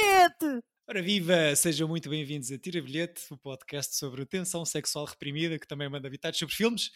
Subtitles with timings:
[0.00, 0.64] bilhete!
[0.88, 1.54] Ora viva!
[1.54, 6.08] Sejam muito bem-vindos a Tira Bilhete, o podcast sobre tensão sexual reprimida, que também manda
[6.08, 6.90] habitados sobre filmes.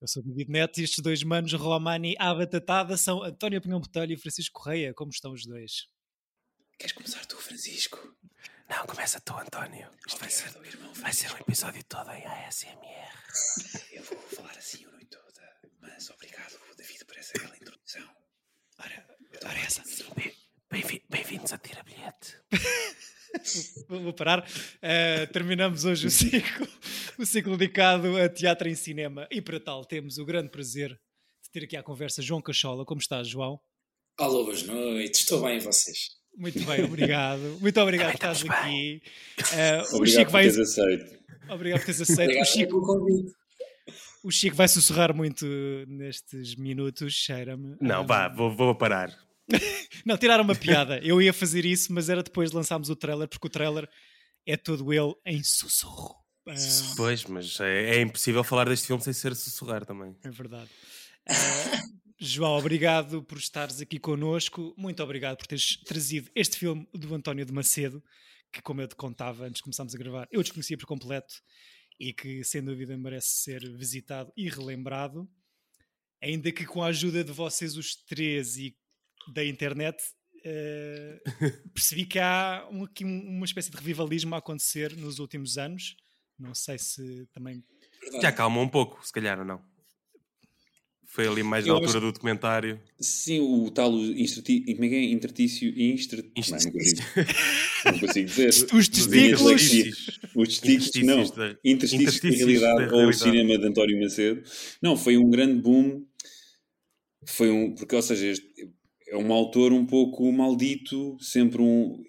[0.00, 3.80] Eu sou o David Neto e estes dois manos, Romani à batatada, são António Pinhão
[3.80, 4.92] Botelho e Francisco Correia.
[4.92, 5.86] Como estão os dois?
[6.78, 8.16] Queres começar tu, Francisco?
[8.68, 9.88] Não, começa tu, António.
[10.06, 13.20] Isto vai ser, irmão vai ser um episódio todo em ASMR.
[13.92, 18.08] Eu vou falar assim a noite toda, mas obrigado, David, por essa bela introdução.
[18.78, 19.06] Ora,
[19.44, 19.82] ora essa.
[20.14, 20.39] Bem-
[20.70, 22.36] bem-vi- Bem-vindos a Tira Bilhete.
[23.88, 24.40] Vou parar.
[24.42, 26.66] Uh, terminamos hoje o ciclo,
[27.18, 29.26] o ciclo dedicado a teatro em cinema.
[29.30, 32.84] E para tal, temos o grande prazer de ter aqui à conversa João Cachola.
[32.84, 33.60] Como estás, João?
[34.18, 36.10] Alô, boas noites, estou bem e vocês?
[36.36, 37.58] Muito bem, obrigado.
[37.60, 39.02] Muito obrigado por estamos aqui.
[39.38, 40.42] Uh, o Obrigado Chico por vai.
[40.50, 41.20] teres aceito.
[41.48, 42.20] Obrigado por teres aceito.
[42.20, 43.32] O Obrigado Chico, pelo convite.
[44.24, 45.46] o Chico vai sussurrar muito
[45.86, 47.76] nestes minutos, cheira-me.
[47.80, 49.16] Não, Um, vá, vou, vou parar.
[50.04, 50.98] Não, tiraram uma piada.
[51.02, 53.88] Eu ia fazer isso, mas era depois de lançarmos o trailer, porque o trailer
[54.46, 56.16] é todo ele em sussurro.
[56.48, 56.54] Ah,
[56.96, 60.16] Pois, mas é, é impossível falar deste filme sem ser sussurrar também.
[60.24, 60.70] é verdade.
[61.28, 61.82] Ah,
[62.18, 64.74] João, obrigado por estares aqui connosco.
[64.76, 68.02] Muito obrigado por teres trazido este filme do António de Macedo,
[68.52, 71.34] que, como eu te contava antes de começarmos a gravar, eu desconhecia por completo
[71.98, 75.28] e que, sem dúvida, merece ser visitado e relembrado.
[76.22, 78.76] Ainda que com a ajuda de vocês, os três, e
[79.32, 79.96] da internet,
[80.44, 81.20] eh,
[81.74, 85.94] percebi que há um- aqui um- uma espécie de revivalismo a acontecer nos últimos anos.
[86.38, 87.62] Não sei se também.
[88.22, 89.60] Já calma um pouco, se calhar ou não.
[91.12, 92.80] Foi ali mais na altura do documentário.
[93.00, 94.60] Sim, o tal instrati...
[94.74, 95.02] como é que é?
[95.10, 96.22] Intertício e instr...
[96.36, 97.02] Inst- Não, não, consigo.
[97.84, 98.48] não consigo dizer.
[98.72, 100.20] Os testículos.
[100.36, 101.20] Os testículos, não.
[101.20, 104.42] Interstícios da- Interstícios da interstícios realidade da ou o cinema de António Macedo.
[104.80, 106.06] Não, foi um grande boom.
[107.26, 107.74] Foi um...
[107.74, 108.70] Porque, ou seja, este
[109.10, 112.02] é um autor um pouco maldito, sempre um...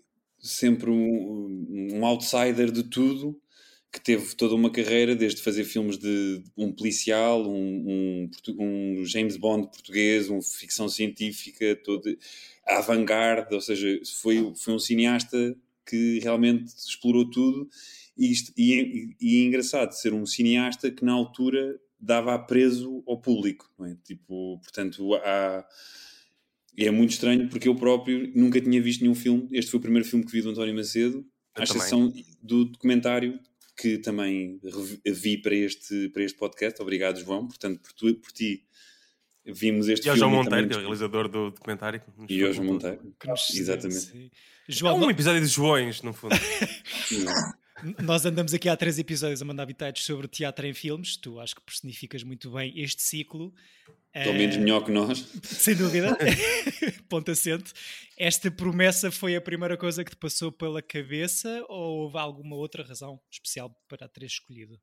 [0.43, 3.39] Sempre um, um outsider de tudo,
[3.93, 9.37] que teve toda uma carreira, desde fazer filmes de um policial, um, um, um James
[9.37, 12.17] Bond português, uma ficção científica, todo
[12.65, 17.69] avant-garde, ou seja, foi, foi um cineasta que realmente explorou tudo
[18.17, 23.69] e, e, e- é engraçado ser um cineasta que na altura dava preso ao público,
[23.85, 23.95] é?
[24.03, 25.65] Tipo, portanto, há...
[26.77, 29.47] E é muito estranho porque eu próprio nunca tinha visto nenhum filme.
[29.51, 31.77] Este foi o primeiro filme que vi do António Macedo, Eu à também.
[31.81, 33.39] exceção do documentário
[33.77, 34.59] que também
[35.05, 36.81] vi para este, para este podcast.
[36.81, 37.47] Obrigado, João.
[37.47, 38.63] Portanto, por, tu, por ti
[39.45, 40.31] vimos este E ao filme.
[40.33, 42.01] João Monteiro, que é o realizador do documentário.
[42.27, 42.67] que E ao João.
[42.67, 43.15] Monteiro.
[43.19, 43.99] que nos- Exatamente.
[43.99, 44.31] sim.
[44.69, 46.35] É João, um episódio de Joões, no fundo.
[48.03, 51.17] Nós andamos aqui há três episódios a mandar habitados sobre teatro em filmes.
[51.17, 53.53] Tu acho que personificas muito bem este ciclo.
[54.13, 55.25] Pelo menos Eh, melhor que nós.
[55.43, 56.17] Sem dúvida.
[57.07, 57.71] Ponto assente.
[58.17, 62.83] Esta promessa foi a primeira coisa que te passou pela cabeça ou houve alguma outra
[62.83, 64.79] razão especial para a teres escolhido?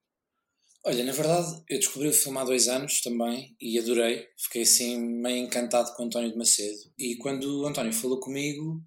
[0.84, 4.26] Olha, na verdade, eu descobri o filme há dois anos também e adorei.
[4.38, 6.78] Fiquei assim meio encantado com o António de Macedo.
[6.98, 8.82] E quando o António falou comigo,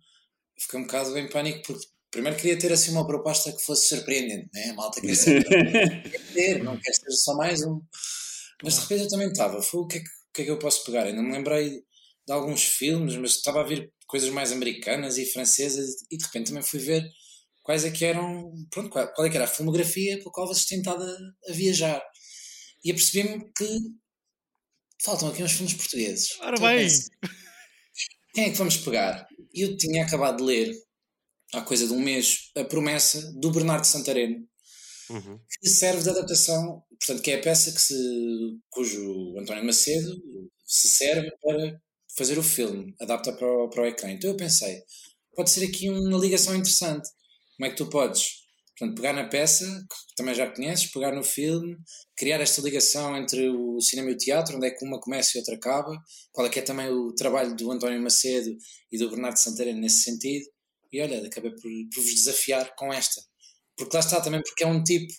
[0.57, 4.49] fiquei um bocado em pânico porque primeiro queria ter assim uma proposta que fosse surpreendente,
[4.53, 4.69] né?
[4.69, 5.43] A malta quer ser
[6.33, 7.81] ter, não quer ser só mais um.
[8.63, 9.61] Mas de repente eu também estava.
[9.61, 11.11] Foi o que, é que, que é que eu posso pegar?
[11.13, 11.69] Não me lembrei
[12.25, 16.47] de alguns filmes, mas estava a ver coisas mais americanas e francesas e de repente
[16.47, 17.09] também fui ver
[17.63, 20.65] quais é que eram, pronto, qual, qual é que era a filmografia pela qual vocês
[20.65, 22.03] têm estado a, a viajar.
[22.83, 23.79] E apercebi-me que
[25.03, 26.39] faltam aqui uns filmes portugueses.
[26.41, 26.87] Ora Então bem.
[28.33, 29.27] quem é que vamos pegar?
[29.53, 30.75] Eu tinha acabado de ler,
[31.53, 34.47] há coisa de um mês, A Promessa, do Bernardo Santareno,
[35.09, 35.39] Uhum.
[35.61, 37.95] que serve de adaptação, portanto, que é a peça que se,
[38.69, 40.21] cujo António Macedo
[40.65, 41.81] se serve para
[42.15, 44.11] fazer o filme, adapta para o, para o ecrã.
[44.11, 44.81] Então eu pensei,
[45.35, 47.09] pode ser aqui uma ligação interessante.
[47.57, 48.41] Como é que tu podes,
[48.77, 51.77] portanto, pegar na peça, que também já conheces, pegar no filme,
[52.15, 55.39] criar esta ligação entre o cinema e o teatro, onde é que uma começa e
[55.39, 55.97] outra acaba,
[56.31, 58.55] qual é que é também o trabalho do António Macedo
[58.91, 60.45] e do Bernardo Santareno nesse sentido,
[60.91, 63.21] e olha, acabei por, por vos desafiar com esta.
[63.83, 65.11] Porque lá está também, porque é um tipo.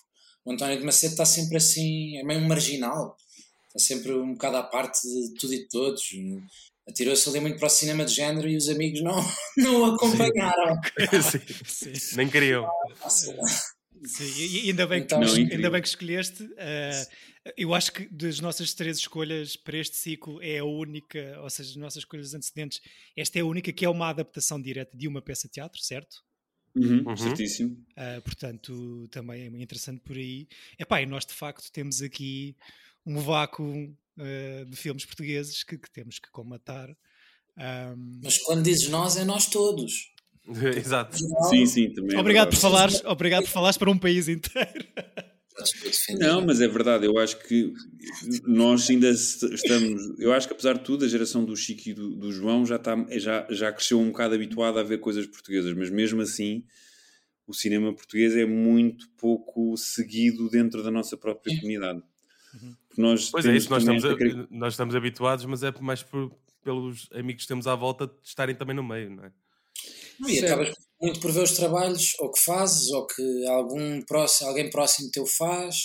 [0.45, 3.15] O António de Macedo está sempre assim, é meio marginal,
[3.67, 6.03] está sempre um bocado à parte de tudo e de todos.
[6.87, 9.15] Atirou-se ali muito para o cinema de género e os amigos não,
[9.57, 10.75] não o acompanharam.
[11.65, 11.93] Sim.
[11.93, 12.15] Sim.
[12.17, 12.67] Nem queriam.
[14.05, 16.49] Sim, e ainda bem, Então- que, Não, ainda bem que escolheste.
[16.57, 17.07] eh,
[17.55, 21.69] eu acho que das nossas três escolhas para este ciclo é a única, ou seja,
[21.69, 22.81] as nossas escolhas antecedentes,
[23.15, 26.17] esta é a única que é uma adaptação direta de uma peça de teatro, certo?
[26.75, 27.17] Uhum, Uhum.
[27.17, 27.77] Certíssimo.
[27.95, 30.47] Ah, portanto, também é muito interessante por aí.
[30.77, 32.55] Epá, e nós de facto temos aqui
[33.05, 36.89] um vácuo ah, de filmes portugueses que, que temos que comatar.
[37.57, 40.11] Ahm, Mas quando dizes nós, é nós todos.
[40.75, 41.17] Exato.
[41.49, 42.17] Sim, sim, também.
[42.17, 44.85] é Obrigado por falares, obrigado por falares para um país inteiro.
[46.19, 47.73] Não, mas é verdade, eu acho que
[48.45, 50.19] nós ainda estamos.
[50.19, 52.77] Eu acho que apesar de tudo, a geração do Chico e do, do João já,
[52.77, 56.63] está, já, já cresceu um bocado habituada a ver coisas portuguesas, mas mesmo assim
[57.45, 62.01] o cinema português é muito pouco seguido dentro da nossa própria comunidade.
[62.87, 66.01] Porque Nós Pois é, isso, nós estamos, esta a- nós estamos habituados, mas é mais
[66.03, 66.31] por-
[66.63, 69.31] pelos amigos que temos à volta de estarem também no meio, não é?
[70.19, 70.73] Não, e acabas
[71.03, 75.25] muito por ver os trabalhos, ou que fazes, ou que algum próximo, alguém próximo teu
[75.25, 75.75] faz,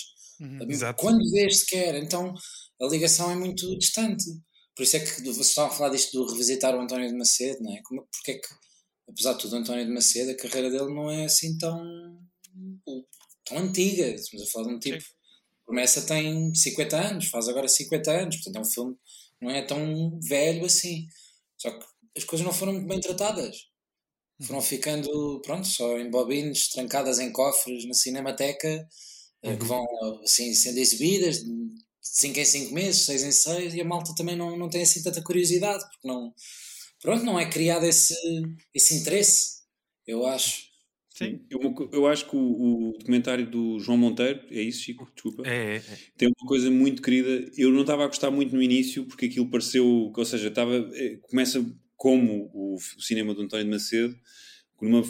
[0.68, 1.02] Exato.
[1.02, 1.96] quando vês sequer.
[1.96, 2.32] Então
[2.80, 4.24] a ligação é muito distante.
[4.76, 7.60] Por isso é que vocês estavam a falar disto do revisitar o António de Macedo,
[7.62, 7.80] não é?
[7.82, 8.48] Como, porque é que,
[9.08, 11.82] apesar de tudo, o António de Macedo, a carreira dele não é assim tão,
[13.44, 14.06] tão antiga.
[14.06, 15.04] Estamos a falar de um tipo.
[15.66, 18.96] Promessa tem 50 anos, faz agora 50 anos, portanto é um filme
[19.40, 21.06] não é tão velho assim.
[21.56, 21.84] Só que
[22.16, 23.56] as coisas não foram muito bem tratadas.
[24.40, 28.88] Foram ficando, pronto, só em bobines, trancadas em cofres na Cinemateca,
[29.42, 29.84] eh, que vão
[30.22, 31.50] assim sendo exibidas de
[32.00, 35.02] 5 em 5 meses, 6 em 6, e a malta também não, não tem assim
[35.02, 36.32] tanta curiosidade, porque não,
[37.00, 38.14] pronto, não é criado esse,
[38.72, 39.62] esse interesse,
[40.06, 40.68] eu acho.
[41.08, 41.44] Sim.
[41.50, 45.10] Eu, eu acho que o, o documentário do João Monteiro, é isso, Chico?
[45.12, 45.42] Desculpa.
[45.44, 45.98] É, é, é.
[46.16, 47.50] tem uma coisa muito querida.
[47.56, 51.18] Eu não estava a gostar muito no início, porque aquilo pareceu, ou seja, estava, eh,
[51.22, 51.64] começa
[51.98, 54.16] como o, o cinema do António de Macedo,
[54.80, 55.02] numa-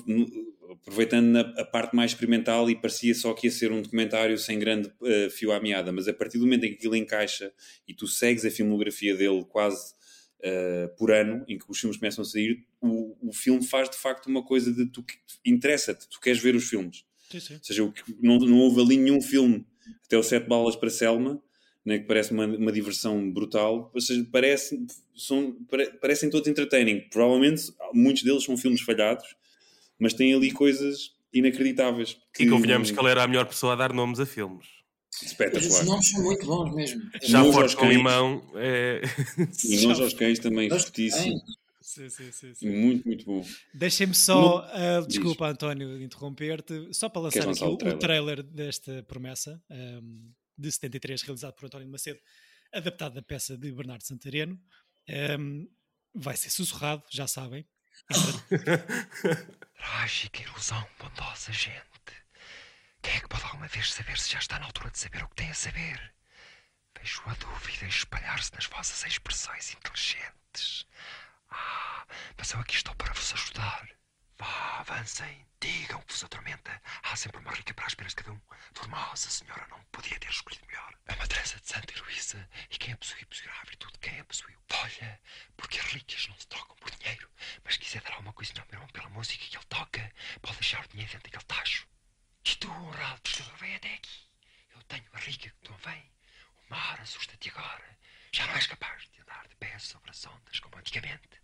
[0.71, 4.93] aproveitando a parte mais experimental e parecia só que ia ser um documentário sem grande
[5.05, 7.53] eh, fio à meada, mas a partir do momento em que aquilo encaixa
[7.87, 9.95] e tu segues a filmografia dele quase
[10.43, 13.97] eh, por ano, em que os filmes começam a sair, o, o filme faz de
[13.97, 15.05] facto uma coisa de tu
[15.45, 17.05] interessa-te, tu queres ver os filmes.
[17.31, 17.55] Sim, sim.
[17.55, 19.67] Ou seja, o que- não, não houve ali nenhum filme,
[20.07, 21.43] até o Sete Balas para Selma,
[21.89, 23.91] né, que parece uma, uma diversão brutal.
[23.95, 24.79] Ou seja, parece,
[25.17, 27.01] são, pare- parecem todos entertaining.
[27.11, 29.25] Provavelmente muitos deles são filmes falhados,
[29.99, 32.19] mas têm ali coisas inacreditáveis.
[32.39, 34.67] E convenhamos que ele era a melhor pessoa a dar nomes a filmes.
[35.11, 35.85] Mas os Espetacular.
[35.85, 37.03] nomes são muito bons mesmo.
[37.23, 37.97] Já forte com cães.
[37.97, 38.43] limão.
[38.55, 39.01] É...
[39.65, 41.41] E Nós aos Cães também, fortíssimo.
[41.81, 42.69] Sim, sim, sim, sim.
[42.69, 43.45] Muito, muito bom.
[43.75, 44.65] Deixem-me só,
[45.01, 45.09] Diz.
[45.09, 50.29] desculpa António de interromper-te, só para lançar aqui o, o o trailer desta promessa ahm,
[50.59, 52.21] de 73, realizado por António de Macedo,
[52.73, 54.61] adaptado da peça de Bernardo Santareno.
[55.09, 55.67] Ahm,
[56.15, 57.67] vai ser sussurrado, já sabem.
[59.77, 61.87] Trágica ilusão, bondosa gente.
[63.03, 65.29] Quem é que pode alguma vez saber se já está na altura de saber o
[65.29, 66.15] que tem a saber?
[66.99, 70.87] Vejo a dúvida espalhar-se nas vossas expressões inteligentes.
[71.51, 72.07] Ah,
[72.37, 73.98] mas eu aqui estou para vos ajudar.
[74.39, 76.81] Vá, avancem, digam que vos atormenta.
[77.03, 78.41] Há sempre uma rica para as penas de cada um.
[78.73, 80.95] Formosa senhora não podia ter escolhido melhor.
[81.09, 82.49] Uma Teresa de Santa Heloísa.
[82.71, 84.59] E quem a possui, possuirá a virtude de quem a possuiu.
[84.73, 85.21] Olha,
[85.57, 87.29] porque as ricas não se trocam por dinheiro.
[87.65, 90.55] Mas se quiser dar alguma coisinha ao meu irmão pela música que ele toca, pode
[90.59, 91.89] deixar o dinheiro dentro daquele tacho.
[92.45, 94.29] E tu, honrado pescador, vem até aqui.
[94.75, 96.13] Eu tenho a rica que tu vem.
[96.67, 97.99] O mar assusta-te agora.
[98.33, 101.41] Já não és capaz de andar de pés sobre as ondas como antigamente.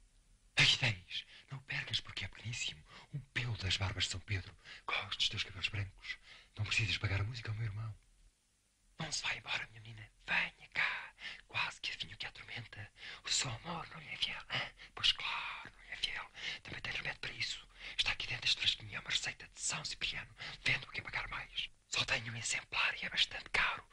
[0.57, 1.25] Aqui tens.
[1.51, 2.85] Não o percas porque é pequeníssimo.
[3.13, 4.57] Um pelo das barbas de São Pedro.
[4.87, 6.19] Gosto dos teus cabelos brancos.
[6.57, 7.95] Não precisas pagar a música ao meu irmão.
[8.99, 10.09] Não se vai embora, minha menina.
[10.27, 11.15] Venha cá.
[11.49, 12.91] Quase que adivinho que a atormenta.
[13.25, 14.41] O seu amor não lhe é fiel.
[14.51, 14.73] hã?
[14.95, 16.31] Pois claro, não lhe é fiel.
[16.63, 17.69] Também tem remédio para isso.
[17.97, 18.97] Está aqui dentro deste frasquinho.
[18.97, 20.35] É uma receita de São Cipriano.
[20.65, 21.71] Vendo a quem pagar mais.
[21.89, 23.85] Só tenho um exemplar e é bastante caro.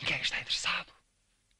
[0.00, 0.92] Ninguém está interessado.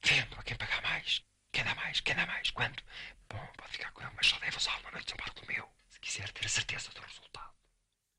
[0.03, 1.23] Vendo a quem pagar mais.
[1.55, 2.01] Quem dá mais?
[2.01, 2.51] Quem dá mais?
[2.51, 2.83] Quando?
[3.31, 5.65] Bom, pode ficar com ele, mas só deve usá-lo uma noite de São Bartolomeu.
[5.89, 7.55] Se quiser ter a certeza do resultado.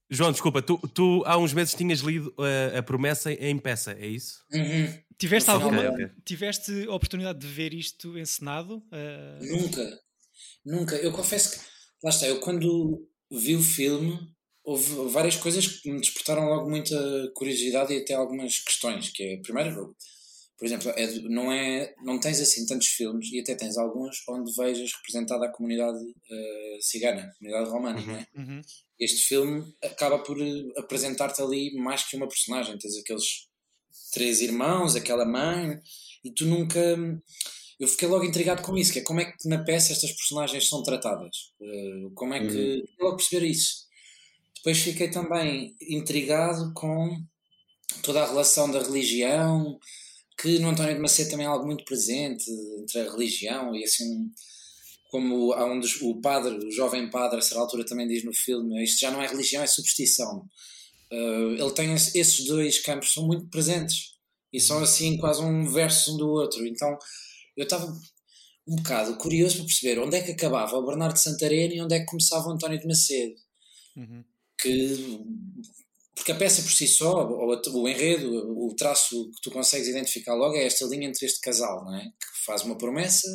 [0.09, 4.07] João, desculpa, tu, tu há uns meses tinhas lido uh, a promessa em peça, é
[4.07, 4.41] isso?
[4.53, 5.03] Uhum.
[5.17, 5.89] Tiveste alguma.
[5.89, 6.09] ok.
[6.23, 8.81] Tiveste a oportunidade de ver isto encenado?
[8.91, 9.99] Ah, Nunca,
[10.65, 10.95] nunca.
[10.95, 11.65] Eu confesso que,
[12.03, 14.17] lá está, eu quando vi o filme,
[14.63, 16.95] houve várias coisas que me despertaram logo muita
[17.33, 19.95] curiosidade e até algumas questões, que é, primeiro,
[20.57, 24.53] por exemplo, é não, é, não tens assim tantos filmes, e até tens alguns, onde
[24.55, 25.99] vejas representada a comunidade
[26.31, 28.27] eh, cigana, a comunidade romana, não é?
[28.37, 28.61] uhum.
[28.97, 33.47] Este filme acaba por eh, apresentar-te ali mais que uma personagem, tens aqueles
[34.13, 35.77] três irmãos, aquela mãe,
[36.23, 36.79] e tu nunca.
[37.77, 40.69] Eu fiquei logo intrigado com isso, que é como é que na peça estas personagens
[40.69, 41.51] são tratadas.
[41.61, 42.45] Eh, como é que.
[42.45, 42.81] Uhum.
[42.81, 43.85] Fiquei logo a perceber isso.
[44.55, 47.21] Depois fiquei também intrigado com
[48.01, 49.77] toda a relação da religião,
[50.37, 52.49] que no António de Macedo também é algo muito presente
[52.79, 54.31] entre a religião e assim.
[55.11, 58.33] Como há um dos, o padre, o jovem padre, a certa altura também diz no
[58.33, 60.45] filme, isto já não é religião, é superstição.
[61.11, 64.15] Uh, ele tem esse- esses dois campos são muito presentes
[64.51, 66.65] e são assim quase um verso um do outro.
[66.67, 66.97] Então
[67.55, 67.85] eu estava
[68.67, 71.95] um bocado curioso para perceber onde é que acabava o Bernardo de Santareno e onde
[71.95, 73.35] é que começava o António de Macedo.
[73.95, 74.23] Uhum.
[74.59, 75.19] que
[76.15, 80.33] porque a peça por si só, ou o enredo, o traço que tu consegues identificar
[80.33, 82.03] logo é esta linha entre este casal, não é?
[82.03, 83.27] Que faz uma promessa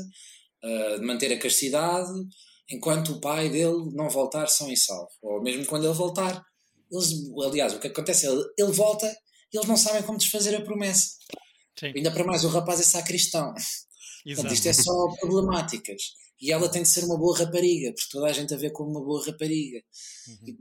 [0.62, 2.10] ah, de manter a castidade
[2.70, 5.10] enquanto o pai dele não voltar são e salvo.
[5.20, 6.42] Ou mesmo quando ele voltar,
[6.90, 7.12] eles,
[7.44, 9.06] aliás, o que acontece é ele, ele volta
[9.52, 11.16] e eles não sabem como desfazer a promessa.
[11.78, 13.52] Sim, Ainda para mais, o rapaz é sacristão.
[14.24, 16.14] Portanto, isto é só problemáticas.
[16.40, 18.90] E ela tem de ser uma boa rapariga, porque toda a gente a vê como
[18.90, 19.82] uma boa rapariga.
[20.46, 20.56] E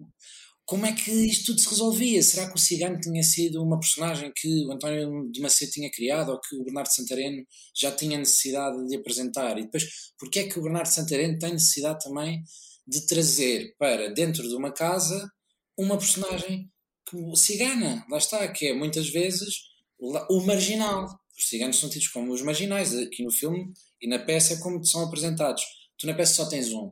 [0.69, 2.21] como é que isto tudo se resolvia?
[2.21, 6.29] Será que o Cigano tinha sido uma personagem que o António de Macedo tinha criado
[6.29, 7.43] ou que o Bernardo Santareno
[7.75, 9.57] já tinha necessidade de apresentar?
[9.57, 12.43] E depois, porque é que o Bernardo Santareno tem necessidade também
[12.85, 15.27] de trazer para dentro de uma casa
[15.75, 16.69] uma personagem
[17.09, 18.05] que, cigana?
[18.07, 19.55] Lá está, que é muitas vezes
[19.97, 21.07] o marginal.
[21.35, 24.85] Os ciganos são tidos como os marginais aqui no filme e na peça é como
[24.85, 25.63] são apresentados.
[25.97, 26.91] Tu na peça só tens um,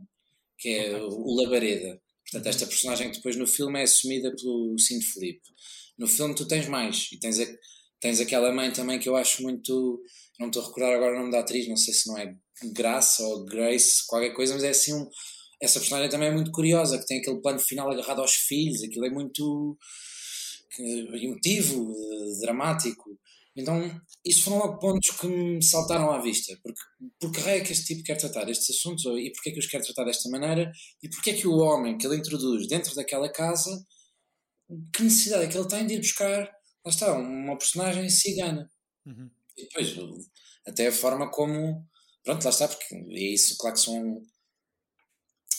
[0.57, 2.01] que é o Labareda.
[2.31, 5.41] Portanto, esta personagem que depois no filme é assumida pelo Cinto Felipe.
[5.97, 7.47] No filme tu tens mais e tens, a-
[7.99, 10.01] tens aquela mãe também que eu acho muito.
[10.39, 12.35] Não estou a recordar agora o nome da atriz, não sei se não é
[12.73, 15.09] Graça ou Grace, qualquer coisa, mas é assim um.
[15.61, 19.05] Essa personagem também é muito curiosa, que tem aquele plano final agarrado aos filhos, aquilo
[19.05, 19.77] é muito
[21.13, 23.17] emotivo, eh, dramático.
[23.57, 26.55] Então, isso foram logo pontos que me saltaram à vista.
[26.61, 26.79] Porque,
[27.19, 29.65] porque raio é que este tipo quer tratar estes assuntos e porque é que os
[29.65, 30.71] quer tratar desta maneira
[31.01, 33.71] e porque é que o homem que ele introduz dentro daquela casa,
[34.93, 36.41] que necessidade é que ele tem de ir buscar,
[36.85, 38.69] lá está, uma personagem cigana.
[39.05, 39.29] Uhum.
[39.57, 39.95] E depois,
[40.67, 41.83] até a forma como.
[42.23, 44.21] Pronto, lá está, porque é isso, claro que são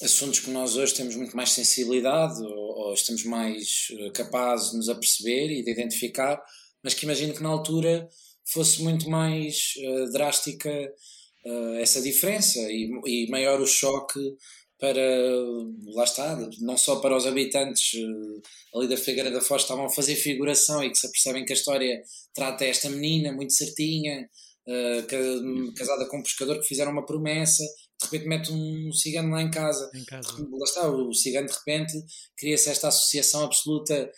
[0.03, 4.77] assuntos que nós hoje temos muito mais sensibilidade ou, ou estamos mais eh, capazes de
[4.77, 6.41] nos aperceber e de identificar,
[6.89, 8.09] mas que imagino que na altura
[8.51, 14.19] fosse muito mais eh, drástica eh, essa diferença e, e maior o choque
[14.81, 15.03] para,
[15.93, 18.41] lá está, não só para os habitantes eh,
[18.75, 21.53] ali da Figueira da Foz que estavam a fazer figuração e que se apercebem que
[21.53, 22.03] a história
[22.33, 24.27] trata esta menina muito certinha,
[25.09, 27.63] ca- casada com um pescador que fizeram uma promessa,
[28.01, 29.91] de repente mete um cigano lá em casa.
[29.95, 30.31] Em casa.
[30.39, 31.93] Lá está, o cigano de repente
[32.37, 34.11] cria-se esta associação absoluta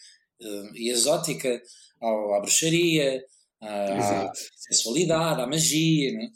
[0.75, 1.61] e exótica
[2.01, 3.23] ao- à bruxaria,
[3.61, 6.29] à, à sensualidade, à magia, né?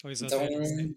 [0.00, 0.94] Então, exatamente, sim.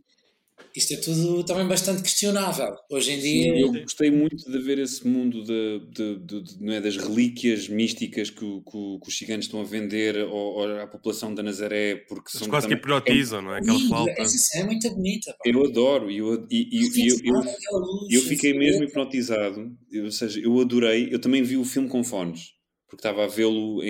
[0.76, 2.74] isto é tudo também bastante questionável.
[2.90, 6.64] Hoje em Sim, dia, eu gostei muito de ver esse mundo de, de- de- de-
[6.64, 10.18] não é, das relíquias místicas que, o- que o- que os ciganos estão a vender
[10.22, 13.60] ao- ao- à população da Nazaré, porque Eles são quase que também- hipnotizam, não é?
[13.60, 14.12] Aquela flauta.
[14.18, 15.32] essa cena é muito bonita.
[15.34, 15.40] pá.
[15.46, 20.06] Eu adoro e eu, e, e- e eu, eu, luz, eu fiquei mesmo hipnotizado, eu-
[20.06, 22.53] ou seja, eu adorei, eu também vi o filme com fones,
[22.94, 23.82] porque estava a vê-lo,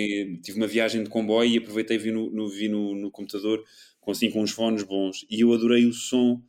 [0.42, 3.62] tive uma viagem de comboio e aproveitei e vi no, no- vi no, no computador
[4.00, 6.42] com, assim, com uns fones bons e eu adorei o som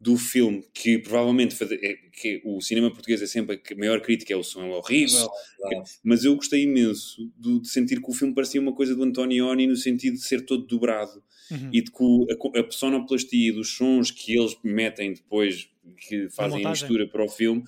[0.00, 4.36] do filme, que provavelmente é- que o cinema português é sempre a maior crítica, é
[4.36, 5.82] o som é horrível, claro.
[6.02, 9.66] mas eu gostei imenso do- de sentir que o filme parecia uma coisa do Antonioni
[9.66, 11.70] no sentido de ser todo dobrado Uhum.
[11.72, 15.68] e de que a, a sonoplastia dos sons que eles metem depois,
[16.08, 17.62] que fazem a mistura para o filme,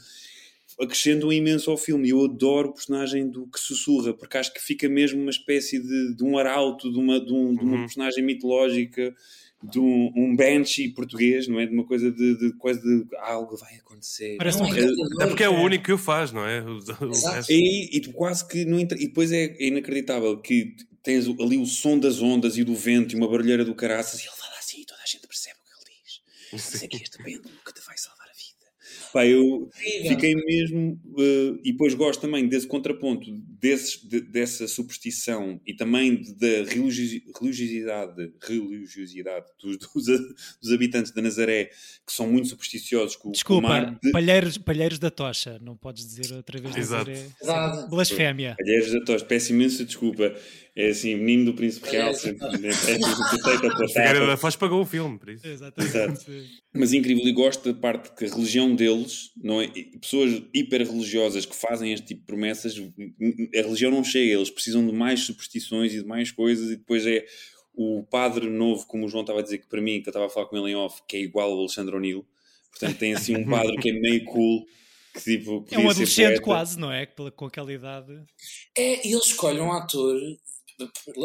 [0.81, 2.09] acrescentam imenso ao filme.
[2.09, 5.79] E eu adoro o personagem do que sussurra, porque acho que fica mesmo uma espécie
[5.81, 7.81] de, de um arauto, de uma, de, um- de uma Uhum.
[7.85, 9.15] personagem mitológica,
[9.63, 11.67] de um, um banshee português, não é?
[11.67, 14.37] De uma coisa de, de coisa de algo vai acontecer.
[14.37, 14.81] Parece Não, um é
[15.15, 15.61] Até porque é o É.
[15.63, 16.61] único que o faz, não é?
[16.61, 17.13] O, o
[17.49, 21.65] E, e tu quase que não entra- E depois é inacreditável que tens ali o
[21.65, 24.83] som das ondas e do vento e uma barulheira do caraças e ele fala assim
[24.83, 26.21] e toda a gente percebe o que ele diz.
[26.75, 28.16] Mas é que este pêndulo que te vai salvar.
[29.13, 30.09] Pá, eu Incrível.
[30.11, 31.01] fiquei mesmo.
[31.19, 37.23] eh, e depois gosto também desse contraponto, desses, de- dessa superstição e também da religiosi-
[37.41, 40.07] religiosidade, religiosidade dos, dos,
[40.63, 41.67] dos habitantes da Nazaré,
[42.07, 45.59] que são muito supersticiosos com, com o Desculpa, mar de, palheiros, palheiros da tocha.
[45.61, 46.77] Não podes dizer outra vez.
[46.77, 47.11] Exato.
[47.11, 47.91] Dizer, é, Verdade.
[47.91, 48.57] blasfémia.
[48.61, 50.35] Alheiros da Tocha, peço imensa desculpa.
[50.79, 54.37] É assim, menino do Príncipe Real, da sempre peço respeito à tua Figueira da tapa.
[54.37, 55.47] Foz pagou o filme, por isso.
[55.47, 56.61] Exatamente.
[56.75, 59.69] Mas incrível, e gosto da parte que a religião deles, não é?
[59.99, 64.87] Pessoas hiper religiosas que fazem este tipo de promessas, a religião não chega, eles precisam
[64.87, 67.25] de mais superstições e de mais coisas, e depois é
[67.73, 70.27] o padre novo, como o João estava a dizer, que para mim, que eu estava
[70.27, 72.27] a falar com ele em off, que é igual ao Alexandre O'Neill,
[72.71, 74.67] portanto tem assim um padre que é meio cool,
[75.15, 75.65] que tipo.
[75.71, 77.07] É um adolescente quase, não é?
[77.07, 78.13] Com aquela idade.
[78.77, 80.21] É, e eles escolhem um ator,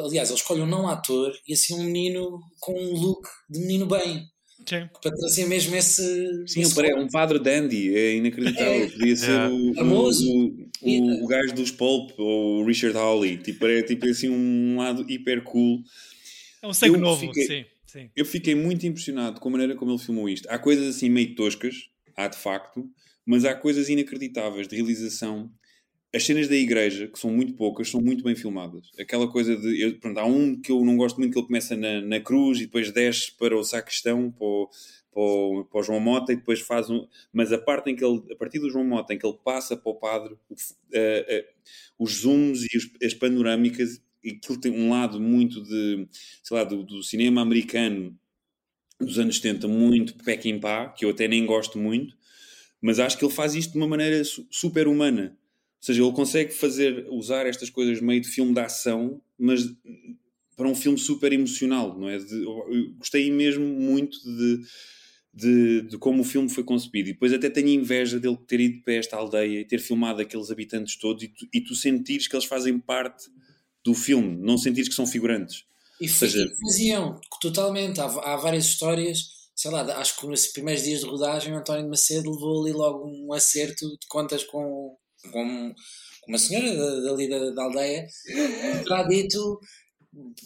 [0.05, 3.86] aliás, eles escolhem um não ator e assim um menino com um look de menino
[3.86, 4.24] bem,
[4.67, 4.88] Sim.
[5.01, 6.01] para trazer mesmo esse.
[6.48, 8.84] Sim, esse ele um padre dandy, é inacreditável.
[8.84, 8.88] É.
[8.88, 9.48] Podia ser É.
[9.48, 10.24] o, Famoso.
[10.25, 13.38] o, o, o gajo dos Pulp ou o Richard Hawley.
[13.38, 15.81] Tipo, é tipo assim um lado hiper cool.
[16.62, 17.65] É um sangue Eu novo, fiquei- sim.
[17.88, 18.10] sim.
[18.15, 20.48] Eu fiquei muito impressionado com a maneira como ele filmou isto.
[20.50, 21.75] Há coisas assim meio toscas,
[22.15, 22.88] há de facto,
[23.25, 25.50] mas há coisas inacreditáveis de realização.
[26.13, 28.91] As cenas da igreja, que são muito poucas, são muito bem filmadas.
[29.00, 29.82] Aquela coisa de.
[29.82, 32.60] Eu, pronto, há um que eu não gosto muito, que ele começa na, na cruz
[32.60, 34.68] e depois desce para o sacristão, para o,
[35.13, 37.08] para para o João Mota, e depois faz um.
[37.32, 39.77] Mas a parte em que ele, a partir do João Mota, em que ele passa
[39.77, 40.56] para o padre, o
[40.94, 41.48] eh, eh,
[41.98, 46.08] os zooms e os- as panorâmicas, e aquilo tem um lado muito de.
[46.44, 48.18] sei lá, do, do cinema americano
[49.00, 52.15] dos anos 70, muito Pequim Pá, que eu até nem gosto muito,
[52.82, 55.38] mas acho que ele faz isto de uma maneira su- super humana.
[55.82, 59.68] Ou seja, ele consegue fazer, usar estas coisas meio de filme de ação, mas
[60.56, 62.20] para um filme super emocional, não é?
[62.20, 64.60] De- eu gostei mesmo muito de,
[65.34, 67.10] de, de como o filme foi concebido.
[67.10, 70.52] E depois até tenho inveja dele ter ido para esta aldeia e ter filmado aqueles
[70.52, 73.28] habitantes todos e tu, e tu sentires que eles fazem parte
[73.84, 75.64] do filme, não sentires que são figurantes.
[76.00, 78.00] E seja- faziam, totalmente.
[78.00, 81.84] Há, há várias histórias, sei lá, acho que nos primeiros dias de rodagem o António
[81.86, 84.96] de Macedo levou ali logo um acerto de contas com,
[85.32, 85.74] com,
[86.22, 88.08] com uma senhora da- dali da, da aldeia,
[88.84, 89.60] terá dito.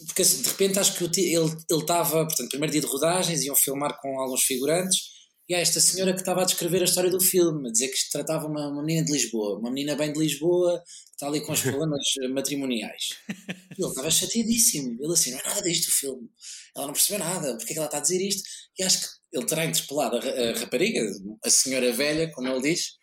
[0.08, 4.00] Porque assim, de repente acho que ele estava, portanto, primeiro dia de rodagens, iam filmar
[4.00, 5.15] com alguns figurantes,
[5.48, 7.96] e há esta senhora que estava a descrever a história do filme, a dizer que
[7.96, 11.41] isto tratava uma, uma menina de Lisboa, uma menina bem de Lisboa, que está ali
[11.41, 12.01] com os problemas
[12.32, 13.10] matrimoniais.
[13.29, 14.98] E ele estava chateadíssimo.
[15.00, 16.29] Ele assim, não é nada disto o filme.
[16.75, 17.58] Ela não percebeu nada.
[17.58, 18.41] Porque é que ela está a dizer isto?
[18.79, 21.01] E acho que ele terá interpelado a, a rapariga,
[21.44, 22.94] a senhora velha, como ele diz,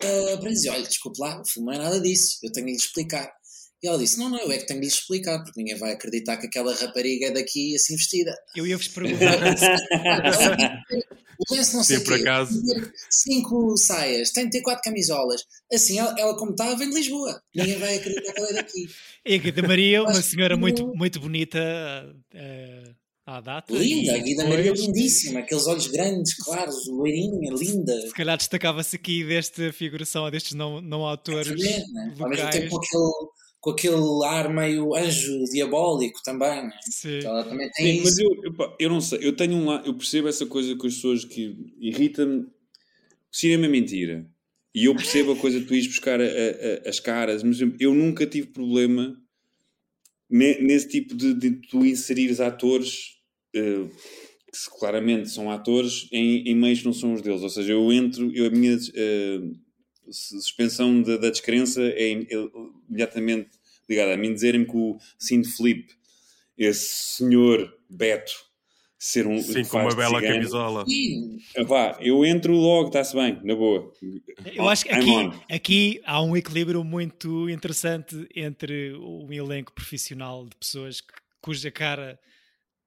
[0.00, 2.38] eh, para dizer, olha, desculpe lá, o filme não é nada disso.
[2.42, 3.32] Eu tenho de lhe explicar.
[3.82, 5.92] E ela disse, não, não, eu é que tenho de lhe explicar, porque ninguém vai
[5.92, 8.34] acreditar que aquela rapariga é daqui assim vestida.
[8.56, 9.38] Eu ia-vos perguntar.
[11.38, 12.60] O lenço não sei por acaso.
[13.08, 15.44] Cinco saias, tem de ter quatro camisolas.
[15.72, 17.40] Assim, ela, ela como está, vem de Lisboa.
[17.54, 18.88] Ninguém vai acreditar que ela é daqui.
[19.24, 21.58] E a Maria, uma senhora muito, muito bonita
[22.34, 22.92] eh,
[23.28, 23.72] à data.
[23.74, 28.00] Linda, a e Guida Maria depois, lindíssima, aqueles olhos grandes, claros, loirinha, linda.
[28.00, 32.14] Se calhar destacava-se aqui desta figuração ou destes não, não autores Exatamente, né?
[32.18, 33.12] Ao mesmo tempo com aquele,
[33.60, 36.62] com aquele ar meio anjo diabólico também.
[36.64, 36.70] Né?
[36.90, 37.18] Sim.
[37.22, 38.04] Ela também tem Sim, isso.
[38.04, 40.86] mas eu, eu, pá, eu não sei, eu tenho um eu percebo essa coisa com
[40.86, 42.40] as pessoas que irrita-me.
[42.44, 42.50] O
[43.30, 44.26] cinema é mentira.
[44.74, 47.58] E eu percebo a coisa de tu ires buscar a- a- a- as caras, mas
[47.60, 49.14] eu nunca tive problema
[50.30, 53.17] ne- nesse tipo de, de tu inserires atores
[53.60, 57.42] que claramente são atores em, em meios que não são os deles.
[57.42, 59.40] Ou seja, eu entro, eu, a minha eh,
[60.10, 62.48] suspensão da, da descrença é é
[62.88, 63.50] imediatamente
[63.88, 65.86] ligada a mim dizerem que o Cindy Flip,
[66.56, 68.32] esse senhor Beto,
[68.98, 69.40] ser um.
[69.40, 70.84] Sim, com uma de bela cigano, camisola.
[70.86, 73.92] Sim, Vá, eu entro logo, está-se bem, na boa.
[74.54, 80.56] Eu acho que aqui, aqui há um equilíbrio muito interessante entre um elenco profissional de
[80.56, 82.18] pessoas que- cuja cara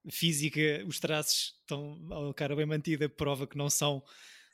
[0.10, 1.98] física, os traços estão
[2.30, 4.04] a cara bem mantida, prova que não são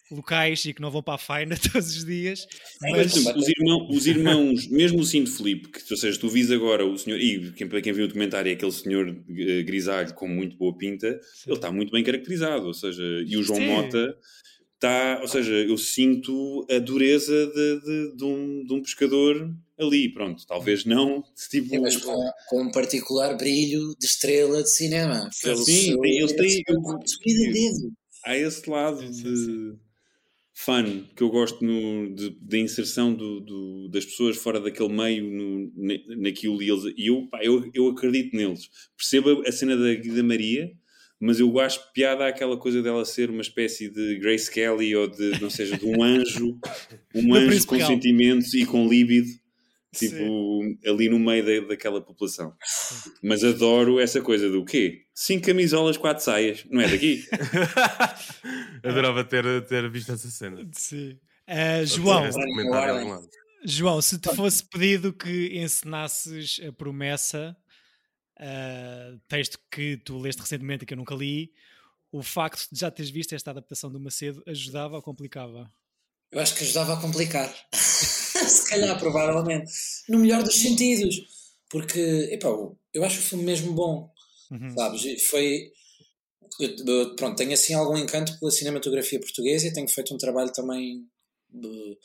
[0.09, 2.41] locais e que não vão para a faina todos os dias.
[2.41, 6.29] Sim, Mas, Mas, os, irmão, os irmãos, mesmo o Cinto Felipe, que, ou seja, tu
[6.29, 9.63] vis agora o senhor, e quem, para quem viu o documentário é aquele senhor eh,
[9.63, 13.59] grisalho com muito boa pinta, ele está muito bem caracterizado, ou seja, e o João
[13.59, 13.67] Sim.
[13.67, 14.17] Mota
[14.77, 20.11] está, ou seja, eu sinto a dureza de, de, de um, de um pescador ali,
[20.13, 21.67] pronto, talvez não, tipo...
[21.69, 22.15] sim, mas com,
[22.47, 25.29] com um particular brilho de estrela de cinema.
[25.31, 26.63] Sim, tem- eles têm-
[27.51, 27.93] dedo.
[28.25, 29.77] há esse lado Sim, sim, de
[30.53, 35.23] fun que eu gosto no, de, da inserção do, do- das pessoas fora daquele meio
[35.29, 38.69] no, na- naquilo e, eles, eu, pá, eu, eu acredito neles.
[38.97, 40.71] Percebo a cena da Guida Maria,
[41.19, 45.41] mas eu acho piada aquela coisa dela ser uma espécie de Grace Kelly ou de,
[45.41, 46.59] não seja, de um anjo,
[47.13, 47.89] um anjo com real.
[47.89, 49.29] sentimentos e com líbido.
[49.95, 50.77] Tipo, Sim.
[50.85, 52.53] ali no meio da, daquela população.
[53.23, 55.05] Mas adoro essa coisa do quê?
[55.13, 56.65] Cinco camisolas, quatro saias.
[56.69, 57.23] Não é daqui?
[58.83, 60.67] Adorava ter, ter visto essa cena.
[60.73, 61.17] Sim.
[61.47, 62.23] Ah, João,
[62.69, 63.29] lado.
[63.65, 67.55] João, se te fosse pedido que encenasses a promessa,
[68.39, 71.51] ah, texto que tu leste recentemente e que eu nunca li,
[72.11, 75.71] o facto de já teres visto esta adaptação do Macedo ajudava ou complicava?
[76.31, 77.53] Eu acho que ajudava a complicar.
[77.73, 79.71] Se calhar, provavelmente.
[80.09, 81.15] No melhor dos sentidos.
[81.69, 81.99] Porque,
[82.31, 82.47] epá,
[82.93, 84.11] eu acho o filme mesmo bom.
[84.51, 84.69] Uhum.
[84.73, 85.03] Sabes?
[85.05, 85.71] E Foi.
[86.59, 91.05] eu- pronto, tenho assim algum encanto pela cinematografia portuguesa e tenho feito um trabalho também
[91.49, 91.97] de-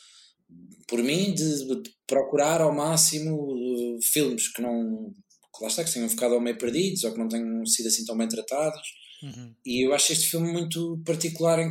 [0.89, 3.55] por mim de, de procurar ao máximo
[3.99, 5.13] eh, filmes que não.
[5.57, 8.05] Que lá está, que tenham ficado ao meio perdidos ou que não tenham sido assim
[8.05, 8.81] tão bem tratados.
[9.23, 9.55] Uhum.
[9.65, 11.71] E eu acho este filme muito particular em,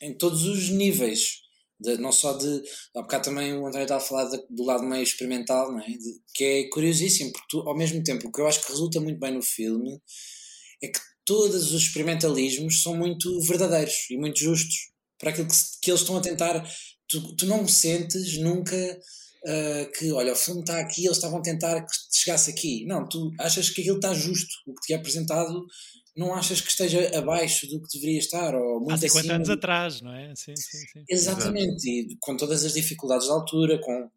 [0.00, 1.40] em todos os níveis.
[1.80, 2.62] De- não só de.
[2.94, 5.86] Há bocado também o André estava a falar de- do lado meio experimental, não é?
[5.86, 9.00] De- que é curiosíssimo, porque tu, ao mesmo tempo o que eu acho que resulta
[9.00, 9.98] muito bem no filme
[10.82, 15.90] é que todos os experimentalismos são muito verdadeiros e muito justos para aquilo que, que
[15.90, 16.68] eles estão a tentar
[17.08, 18.76] tu, tu não sentes nunca
[19.44, 22.84] uh, que, olha, o filme está aqui, eles estavam a tentar que chegasse aqui.
[22.86, 25.66] Não, tu achas que aquilo está justo, o que te é apresentado,
[26.16, 29.50] não achas que esteja abaixo do que deveria estar, ou muito Há 50 acima anos
[29.50, 30.34] atrás, não é?
[30.34, 31.04] Sim, sim, sim.
[31.08, 34.10] Exatamente, e com todas as dificuldades da altura, com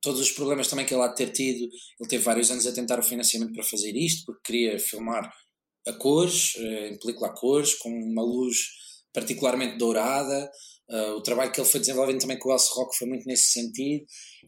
[0.00, 1.68] todos os problemas também que ele há de ter tido.
[2.00, 5.32] Ele teve vários anos a tentar o financiamento para fazer isto, porque queria filmar
[5.86, 8.68] a cores, eh, em película a cores, com uma luz
[9.12, 10.50] particularmente dourada.
[10.88, 13.52] Uh, o trabalho que ele foi desenvolvendo também com o Elsie Rock foi muito nesse
[13.52, 14.06] sentido.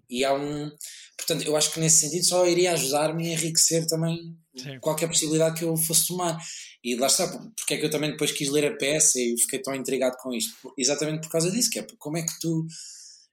[0.08, 0.70] E há um.
[1.16, 4.80] Portanto, eu acho que nesse sentido só iria ajudar-me a enriquecer também Sim.
[4.80, 6.38] qualquer possibilidade que eu fosse tomar.
[6.82, 9.60] E lá está, porque é que eu também depois quis ler a peça e fiquei
[9.60, 10.72] tão intrigado com isto.
[10.78, 12.66] Exatamente por causa disso, que é como é que tu.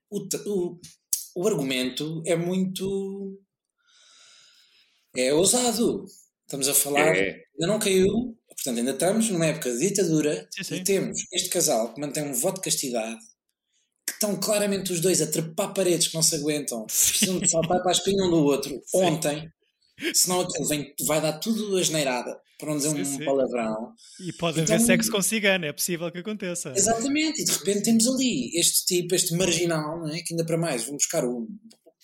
[0.10, 0.80] O, o,
[1.36, 3.40] o argumento é muito.
[5.16, 6.06] É ousado.
[6.46, 7.16] Estamos a falar.
[7.16, 7.44] É.
[7.54, 10.76] Ainda não caiu, portanto, ainda estamos numa época de ditadura Sim, sim.
[10.76, 13.18] e temos este casal que mantém um voto de castidade.
[14.06, 17.80] Que estão claramente os dois a trepar paredes que não se aguentam, precisam de saltar
[17.82, 19.52] para a espinha um do outro ontem,
[20.14, 23.26] senão aquilo vem, vai dar tudo a geneirada, para não dizer Sim, um sim.
[23.26, 23.92] palavrão.
[24.20, 26.72] E pode Então- haver sexo com cigano, é possível que aconteça.
[26.76, 30.22] Exatamente, e de repente temos ali este tipo, este marginal, é?
[30.22, 31.46] que ainda para mais, vamos buscar o.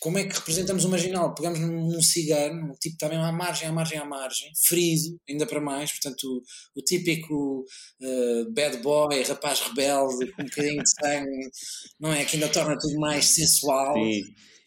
[0.04, 1.34] Como é que representamos o marginal?
[1.34, 5.18] Pegamos num, cigano, um tipo que está mesmo à margem, à margem, à margem, ferido,
[5.30, 6.42] ainda para mais, portanto, o,
[6.80, 7.64] o típico
[8.02, 11.50] eh, bad boy, rapaz rebelde, com um bocadinho de sangue,
[12.02, 12.26] não é?
[12.26, 13.94] Que ainda torna tudo mais sensual.
[13.94, 14.24] Sim.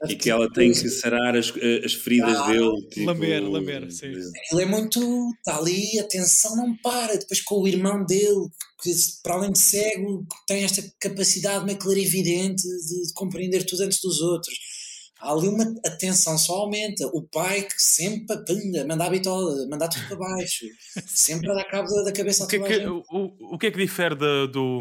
[0.09, 1.53] E que ela tem que sarar as,
[1.85, 2.89] as feridas Ah, dele.
[2.91, 4.13] Tipo, lamber, lamber, sim.
[4.53, 5.31] Ele é muito.
[5.39, 7.17] Está ali, a tensão não para.
[7.17, 8.47] Depois com o irmão dele,
[8.83, 8.91] que
[9.23, 14.21] para além de cego, tem esta capacidade meio clarividente de, de compreender tudo antes dos
[14.21, 14.55] outros.
[15.19, 15.65] Há ali uma.
[15.85, 17.07] A tensão só aumenta.
[17.09, 18.37] O pai que sempre
[18.87, 20.67] manda a bitola, manda tudo para baixo.
[21.07, 22.89] Sempre a dar cabo da, da cabeça O a que, é toda a que, gente.
[23.11, 24.81] o, o- o que é que difere do, do,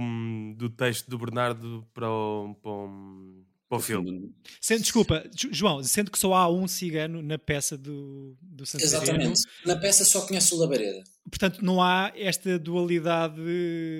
[0.57, 4.33] do texto do Bernardo para o, para o, para o filme?
[4.61, 9.03] Sendo, desculpa, Jo- João, sendo que só há um cigano na peça do, do Santareno,
[9.03, 9.41] Exatamente.
[9.65, 11.03] Na peça só conhece o Labareda.
[11.29, 13.41] portanto não há esta dualidade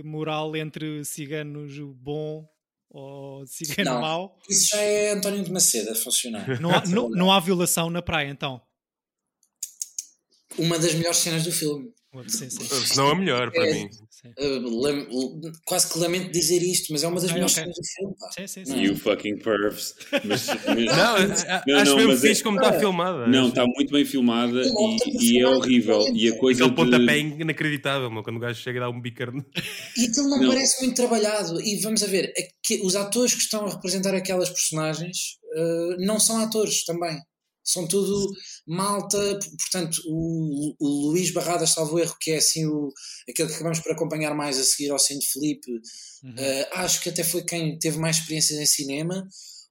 [0.04, 2.46] moral entre ciganos bom
[2.96, 4.02] ou cigano Não.
[4.02, 4.40] mau.
[4.50, 6.62] Isso já é António de Macedo a funcionar.
[6.62, 8.62] Não há, não, não há violação na praia, então.
[10.58, 11.94] Uma das melhores cenas do filme.
[12.28, 12.64] Sim, sim.
[12.66, 13.74] Se não é melhor para É.
[13.74, 13.90] mim.
[14.40, 15.08] Uh, lem-
[15.66, 17.64] quase que lamento dizer isto, mas é uma das Ok, melhores ok.
[17.64, 18.16] cenas do filme.
[18.20, 18.32] Pá.
[18.32, 18.66] sim, sim.
[18.66, 18.82] Sim.
[18.82, 19.94] You fucking pervs.
[20.24, 23.28] Mas, mas- Não, Não, acho não, mesmo é- fixe como está filmada.
[23.28, 26.08] não, está muito bem filmada Não, está e, e é horrível.
[26.16, 27.42] E a coisa Aquele pontapé é de...
[27.44, 29.46] inacreditável, meu, quando o gajo chega a dar um bicarno.
[29.96, 30.48] E aquilo não, Não.
[30.50, 31.62] parece muito trabalhado.
[31.62, 35.18] E vamos a ver, aqui- os atores que estão a representar aquelas personagens
[35.56, 37.16] uh, não são atores também.
[37.64, 38.28] São tudo
[38.68, 39.18] malta,
[39.58, 42.92] portanto, o, o Luís Barradas, salvo erro, que é assim o,
[43.30, 45.72] aquele que acabamos por acompanhar mais a seguir ao Saint Felipe,
[46.24, 46.32] Uhum.
[46.32, 49.28] uh, acho que até foi quem teve mais experiências em cinema.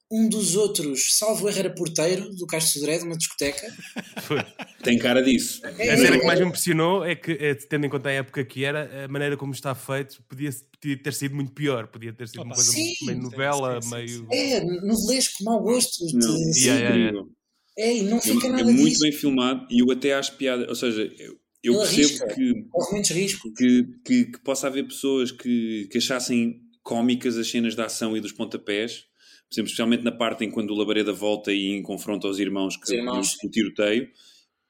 [0.08, 3.66] Um dos outros, salvo erro, era porteiro do Castro Sodré, de uma discoteca.
[4.22, 4.38] Foi.
[4.84, 5.60] Tem cara disso.
[5.66, 8.12] É, A cena é, que mais me impressionou é que, é, tendo em conta a
[8.12, 11.88] época que era, a maneira como está feito podia, podia ter sido muito pior.
[11.88, 12.94] Podia ter sido uma Opa, coisa sim.
[13.02, 14.28] meio novela, Sim, sim, meio.
[14.30, 16.04] É, novelesco, mau gosto.
[16.12, 17.28] Não, de- isso Yeah, é yeah, yeah.
[17.76, 19.00] É, e não É, fica é nada muito disso.
[19.00, 20.66] bem filmado e eu até acho piada.
[20.68, 22.26] Ou seja, eu, eu percebo arrisca.
[22.34, 23.52] que, Corre muitos riscos.
[23.56, 28.20] que, que, que possa haver pessoas que, que achassem cómicas as cenas da ação e
[28.20, 29.06] dos pontapés.
[29.48, 32.84] Por exemplo, especialmente na parte em quando o Labareda volta e confronta os irmãos que
[32.84, 33.36] Os irmãos.
[33.44, 34.08] o tiroteio.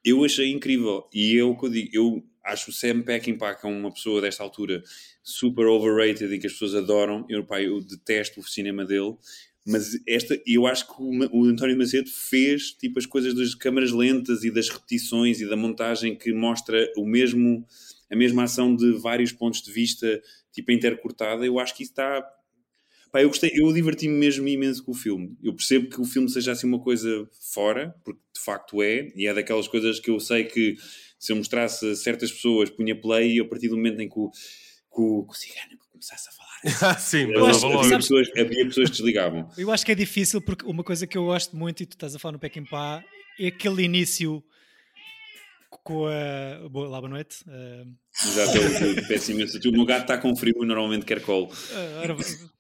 [0.05, 1.09] Eu achei incrível.
[1.12, 1.88] E é o que eu digo.
[1.93, 4.83] Eu acho o Sam Peckinpah, que é uma pessoa desta altura
[5.23, 7.25] super overrated e que as pessoas adoram.
[7.29, 9.14] Eu, pá, eu detesto o cinema dele.
[9.66, 14.44] Mas esta, eu acho que o, António Macedo fez tipo as coisas das câmaras lentas
[14.44, 17.64] e das repetições e da montagem que mostra o mesmo
[18.11, 20.20] a mesma ação de vários pontos de vista
[20.53, 21.46] tipo intercortada.
[21.46, 22.22] Eu acho que isso está
[23.14, 25.38] Pá, eu gostei, eu diverti-me mesmo imenso com o filme.
[25.40, 29.29] Eu percebo que o filme seja assim uma coisa fora, porque de facto é, e
[29.29, 30.74] é daquelas coisas que eu sei que
[31.16, 34.18] se eu mostrasse a certas pessoas, punha play e a partir do momento em que
[34.18, 36.55] o, que o, que o cigano começasse a falar.
[36.95, 37.81] Ah, sim, Eu mas acho- logo.
[37.81, 39.51] havia, pessoas, havia pessoas que desligavam.
[39.59, 42.14] Eu acho que é difícil porque uma coisa que eu gosto muito, e tu estás
[42.14, 43.03] a falar no Peckinpah,
[43.38, 44.43] é aquele início
[45.83, 46.69] com a.
[46.69, 47.45] Boa, lá, boa noite.
[47.49, 47.85] Ah,
[48.35, 49.59] Já estou peço imenso.
[49.69, 51.51] O meu gato está com frio e normalmente quer colo.
[52.03, 52.17] ora,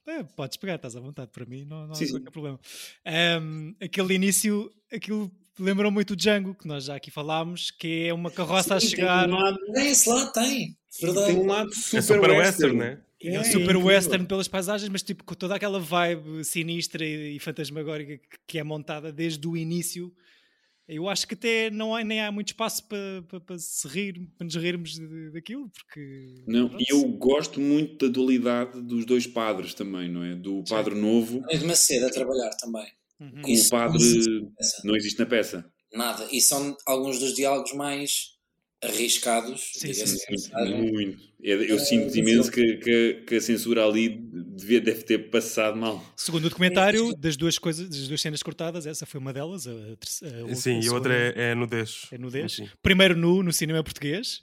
[0.08, 2.12] é, podes pegar, estás à vontade, para mim não, não há Sim, sim.
[2.12, 2.58] qualquer problema.
[3.06, 8.12] Ahm, aquele início, aquilo lembrou muito o Django, que nós já aqui falámos, que é
[8.12, 9.28] uma carroça a Sim, tem chegar.
[9.28, 10.76] um lado- Nem esse lado tem.
[11.00, 11.26] Verdade.
[11.26, 13.00] Tem um lado super, É super western, western, né?
[13.28, 13.86] É, É, super incrível.
[13.86, 18.58] western pelas paisagens, mas tipo com toda aquela vibe sinistra e, e fantasmagórica que, que
[18.58, 20.12] é montada desde o início
[20.86, 24.28] Eu acho que até não há, nem há muito espaço para, para, para se rir,
[24.36, 24.98] para nos rirmos
[25.32, 26.44] daquilo, porque.
[26.46, 30.34] Não, e eu gosto muito da dualidade dos dois padres também, não é?
[30.34, 32.86] Do padre novo António de Macedo a trabalhar também.
[33.18, 33.40] uhum.
[33.42, 35.72] com Isso o padre não existe não existe na peça.
[35.92, 36.28] Nada.
[36.30, 38.33] E são alguns dos diálogos mais
[38.84, 39.70] arriscados.
[39.74, 40.50] Sim, diga-se sim, sim.
[40.90, 41.22] Muito.
[41.42, 44.08] É, Eu sinto imenso que, que, que a censura ali
[44.56, 46.02] devia, deve ter passado mal.
[46.16, 49.66] Segundo o documentário, das duas coisas, das duas cenas cortadas, essa foi uma delas.
[49.66, 52.06] A, terce- a, Sim, e a outra é, é nudez.
[52.12, 52.52] é nudez.
[52.52, 52.68] Sim.
[52.82, 54.40] Primeiro nu no cinema português.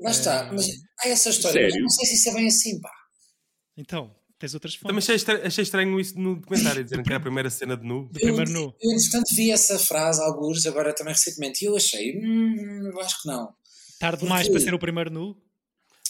[0.00, 0.50] Lá está.
[0.52, 0.68] Mas
[1.00, 1.62] há essa história.
[1.62, 1.82] Mas Sério?
[1.82, 2.90] não sei se isso é bem assim, pá.
[3.76, 5.04] Então, tens outras Também fontes.
[5.06, 8.04] achei estranho, achei estranho isso no documentário, dizerem que era a primeira cena de nu.
[8.12, 8.74] Do primeiro eu, nu.
[8.80, 13.20] Eu, entretanto, vi essa frase, alguns, agora também recentemente, e eu achei, hum, eu acho
[13.22, 13.52] que não.
[13.98, 15.36] Tarde demais para ser o primeiro nu.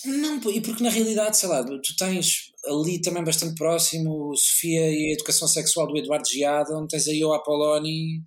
[0.05, 5.11] Não, e porque na realidade, sei lá, tu tens ali também bastante próximo Sofia e
[5.11, 8.23] a educação sexual do Eduardo Giada, onde tens aí o Apoloni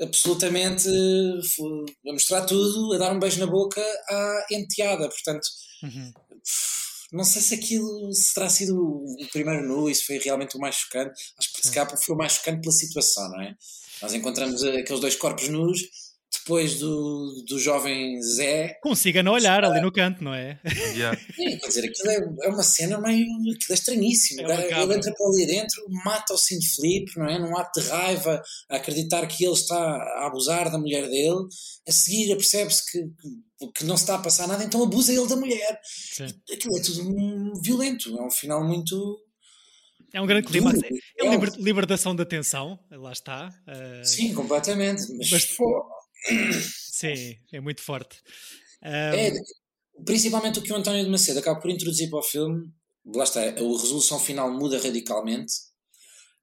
[0.00, 5.08] absolutamente a mostrar tudo, a dar um beijo na boca à enteada.
[5.08, 5.46] Portanto,
[5.82, 6.12] Uhum.
[7.12, 10.74] não sei se aquilo se terá sido o primeiro nu, isso foi realmente o mais
[10.76, 11.32] chocante.
[11.38, 13.56] Acho que se calhar foi o mais chocante pela situação, não é?
[14.02, 15.80] Nós encontramos aqueles dois corpos nus,
[16.48, 20.58] depois do, do jovem Zé, Consiga não olhar ali no canto, não é?
[20.96, 21.14] Yeah.
[21.36, 23.26] Sim, quer dizer, aquilo é, é uma cena meio.
[23.26, 24.40] aquilo é estranhíssimo.
[24.40, 24.44] É
[24.82, 27.38] ele entra para ali dentro, mata o Cindy Flip, não é?
[27.38, 31.36] Num ato de raiva, a acreditar que ele está a abusar da mulher dele.
[31.86, 33.04] A seguir, percebe-se que,
[33.76, 35.78] que, não se está a passar nada, então abusa ele da mulher.
[35.84, 36.26] Sim.
[36.50, 38.18] Aquilo é tudo violento.
[38.18, 39.18] É um final muito.
[40.14, 40.72] É um grande clima.
[40.72, 40.86] duro.
[41.18, 43.50] É liber- libertação da tensão, lá está.
[43.66, 45.02] Ah, Sim, completamente.
[45.18, 45.84] Mas, Mas- pô,
[46.90, 48.20] sim, é muito forte.
[48.82, 49.32] Ah, É,
[50.04, 52.70] principalmente o que o António de Macedo acaba por introduzir para o filme,
[53.06, 55.52] lá está, a resolução final muda radicalmente.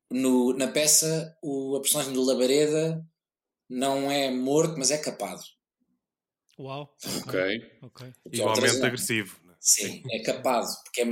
[0.09, 3.03] No, na peça, o, a personagem do Labareda
[3.69, 5.41] não é morto, mas é capado.
[6.57, 6.95] Uau.
[7.27, 7.71] Ok.
[7.81, 8.13] ok.
[8.23, 8.87] O que é outra Igualmente zona.
[8.87, 9.39] agressivo.
[9.45, 9.55] né?
[9.59, 10.67] Sim, é capado.
[10.83, 11.05] Porque é,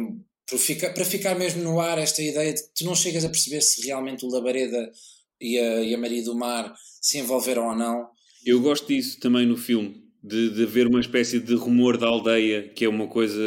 [0.45, 3.30] para, ficar, para ficar mesmo no ar esta ideia de que tu não chegas a
[3.30, 4.91] perceber se realmente o Labareda
[5.41, 8.10] e a, e a Maria do Mar se envolveram ou não.
[8.46, 12.68] Eu gosto disso também no filme, de, de haver uma espécie de rumor da aldeia,
[12.70, 13.42] que é uma coisa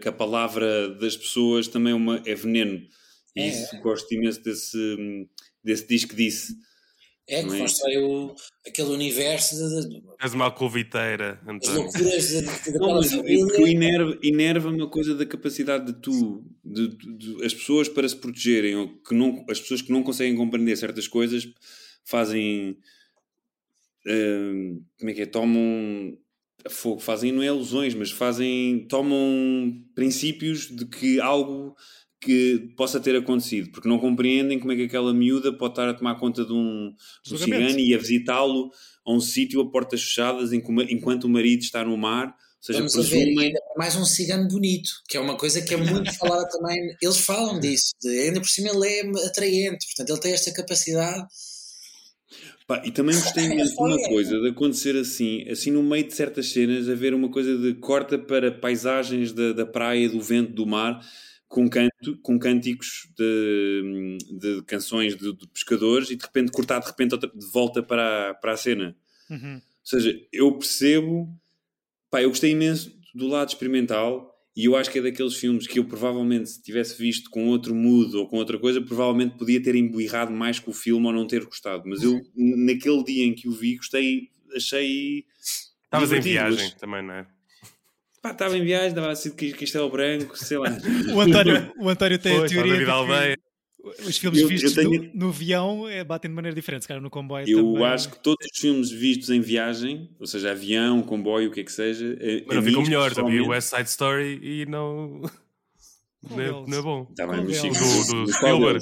[0.00, 2.80] que a palavra das pessoas também é, uma, é veneno.
[3.36, 3.48] E É.
[3.48, 4.96] isso, gosto imenso desse,
[5.62, 6.54] desse disco disse.
[7.30, 7.58] É que Não é?
[7.58, 8.34] constrói o,
[8.66, 11.82] aquele universo de, de, És uma alcoviteira, das António.
[11.82, 13.44] loucuras de, de, Não, daquela mas é família.
[14.70, 18.88] uma coisa da capacidade de tu, de, de- de- as pessoas para se protegerem, ou
[19.02, 21.46] que não, as pessoas que não conseguem compreender certas coisas
[22.02, 22.78] fazem,
[24.98, 26.16] como é que é, tomam
[26.68, 31.74] fogo, fazem não é ilusões, mas fazem, tomam princípios de que algo
[32.20, 35.94] que possa ter acontecido, porque não compreendem como é que aquela miúda pode estar a
[35.94, 36.92] tomar conta de um,
[37.24, 38.70] de um cigano e a visitá-lo
[39.06, 42.80] a um sítio a portas fechadas enqu- enquanto o marido está no mar, ou seja,
[42.80, 45.76] Vamos a ver, presumem ainda mais um cigano bonito, que é uma coisa que é
[45.76, 46.76] muito falada também.
[47.00, 51.24] Eles falam disso, de, ainda por cima ele é atraente, portanto ele tem esta capacidade.
[52.66, 56.14] Pá, e também gostei imenso de uma coisa, de acontecer assim, assim no meio de
[56.14, 60.66] certas cenas, haver uma coisa de corta para paisagens da, da praia, do vento, do
[60.66, 61.00] mar,
[61.48, 66.86] com, canto, com cânticos de, de canções de, de pescadores e de repente cortar de
[66.86, 68.94] repente outra- de volta para, a- para a cena.
[69.30, 69.54] Uhum.
[69.56, 71.28] Ou seja, eu percebo,
[72.10, 75.78] pá, eu gostei imenso do lado experimental e eu acho que é daqueles filmes que
[75.78, 79.76] eu provavelmente, se tivesse visto com outro mood ou com outra coisa, provavelmente podia ter
[79.76, 81.84] embirrado mais com o filme ou não ter gostado.
[81.86, 85.24] Mas eu, naquele dia em que o vi, gostei, achei.
[85.84, 87.26] Estavas em viagem também, não é?
[88.20, 90.76] Pá, estava em viagem, estava a ser de Castelo Branco, sei lá.
[91.14, 92.84] O António, o António tem Foi, a teoria
[94.06, 96.88] os filmes Eu- eu vistos tenho- no, no avião é, batem de maneira diferente, se
[96.88, 97.84] calhar no comboio Eu também.
[97.84, 101.64] acho que todos os filmes vistos em viagem, ou seja, avião, comboio, o que é
[101.64, 103.18] que seja, a- Mas não ficam melhores.
[103.18, 105.22] Havia o pessoalmente- West Side Story e não.
[106.28, 107.04] Não é, não é bom.
[107.16, 108.80] Tá bem, mas sim, Do- do Spielberg.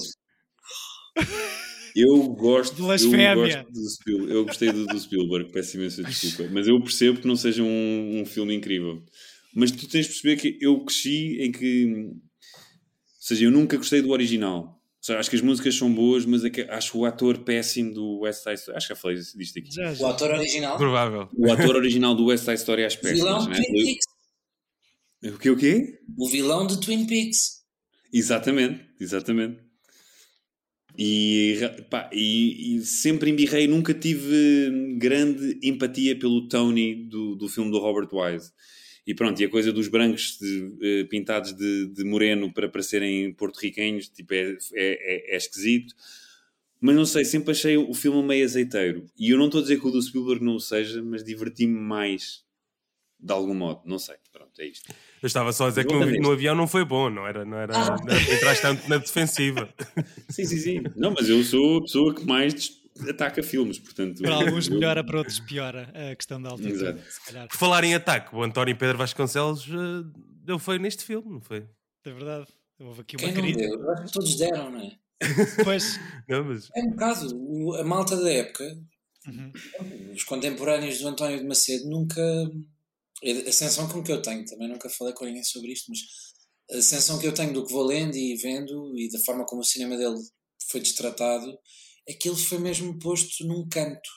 [1.94, 4.30] Eu gosto, eu gosto do Spielberg.
[4.30, 6.50] Eu gostei do, do Spielberg, peço imensa desculpa.
[6.52, 9.02] Mas eu percebo que não seja um, um filme incrível.
[9.54, 12.10] Mas tu tens de perceber que eu cresci em que.
[12.10, 12.14] Ou
[13.18, 14.75] seja, eu nunca gostei do original.
[15.06, 18.18] Seja, acho que as músicas são boas, mas é que acho o ator péssimo do
[18.22, 18.76] West Side Story.
[18.76, 19.70] Acho que já falei disto aqui.
[19.70, 20.06] Já, O já.
[20.08, 21.28] autor original, Provável.
[21.32, 23.54] O ator original do West Side Story às o vilão né?
[23.54, 24.04] Twin Peaks.
[25.32, 25.50] O quê?
[25.50, 26.00] O quê?
[26.18, 27.62] O vilão de Twin Peaks.
[28.12, 29.60] Exatamente, exatamente.
[30.98, 31.56] E,
[31.88, 37.78] pá, e, e sempre embirrei, nunca tive grande empatia pelo Tony do, do filme do
[37.78, 38.50] Robert Wise.
[39.06, 43.32] E pronto, e a coisa dos brancos de, eh, pintados de, de moreno para parecerem
[43.32, 45.94] porto-riquenhos tipo, é, é, é- é esquisito.
[46.80, 49.06] Mas não sei, sempre achei o filme meio azeiteiro.
[49.18, 51.78] E eu não estou a dizer que o do Spielberg não o seja, mas diverti-me
[51.78, 52.44] mais
[53.18, 53.80] de algum modo.
[53.86, 54.16] Não sei.
[54.32, 54.92] Pronto, é isto.
[55.22, 56.20] Eu estava só a dizer que no, vez.
[56.20, 59.72] no avião não foi bom, não era, não era, não era entrar tanto na defensiva.
[60.28, 60.82] Sim, sim, sim.
[60.96, 62.78] Não, mas eu sou a pessoa que mais
[63.08, 64.22] ataca filmes, portanto.
[64.22, 66.74] Para alguns melhora, para outros piora a questão da altitude.
[66.74, 67.02] Exato.
[67.10, 70.08] Se calhar, Por falar em ataque, o António Pedro Vasconcelos eh,
[70.44, 71.66] deu foi neste filme, não foi?
[72.04, 72.46] é verdade.
[72.78, 73.68] Houve aqui uma Quem não crítica.
[73.68, 73.80] deu?
[73.80, 74.98] Eu acho que todos deram, não é?
[75.64, 77.74] Pois, Não, mas É um bocado.
[77.80, 78.64] A malta da época,
[79.26, 79.52] uhum.
[80.14, 82.20] os contemporâneos do António de Macedo, nunca.
[83.22, 86.00] A sensação com que eu tenho, também nunca falei com ninguém sobre isto, mas
[86.70, 89.62] a sensação que eu tenho do que vou lendo e vendo e da forma como
[89.62, 90.16] o cinema dele
[90.70, 91.56] foi destratado
[92.06, 94.08] ele foi mesmo posto num canto.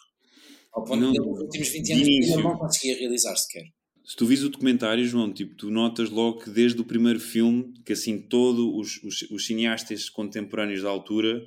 [0.72, 2.34] Ao ponto Não, de nos últimos 20 de anos, início.
[2.36, 3.66] ele não conseguia realizar sequer.
[4.06, 7.74] Se tu vis o documentário, João, tipo, tu notas logo que desde o primeiro filme,
[7.86, 11.46] que assim todos os, os, os cineastas contemporâneos da altura,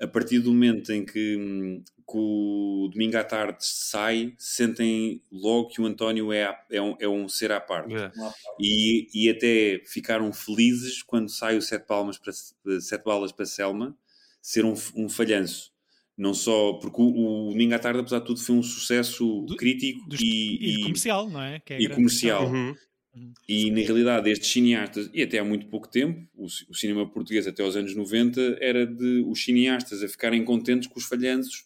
[0.00, 5.68] a partir do momento em que, hum, que o Domingo à Tarde sai, sentem logo
[5.68, 7.94] que o António é, é, um, é um ser à parte.
[7.94, 8.10] é.
[8.60, 12.32] E, e até ficaram felizes quando sai o Sete, Palmas para,
[12.80, 13.96] Sete Balas para Selma,
[14.42, 15.73] ser um, um falhanço.
[16.16, 19.56] Não só porque o, o Domingo à Tarde, apesar de tudo, foi um sucesso Do-
[19.56, 21.58] crítico Dos- e, e, comercial, não é?
[21.60, 22.46] Que é e comercial.
[22.50, 22.74] Uhum.
[23.48, 27.46] E na realidade, estes cineastas, e até há muito pouco tempo, o, o cinema português
[27.46, 31.64] até aos anos 90 era de os cineastas a ficarem contentes com os falhanços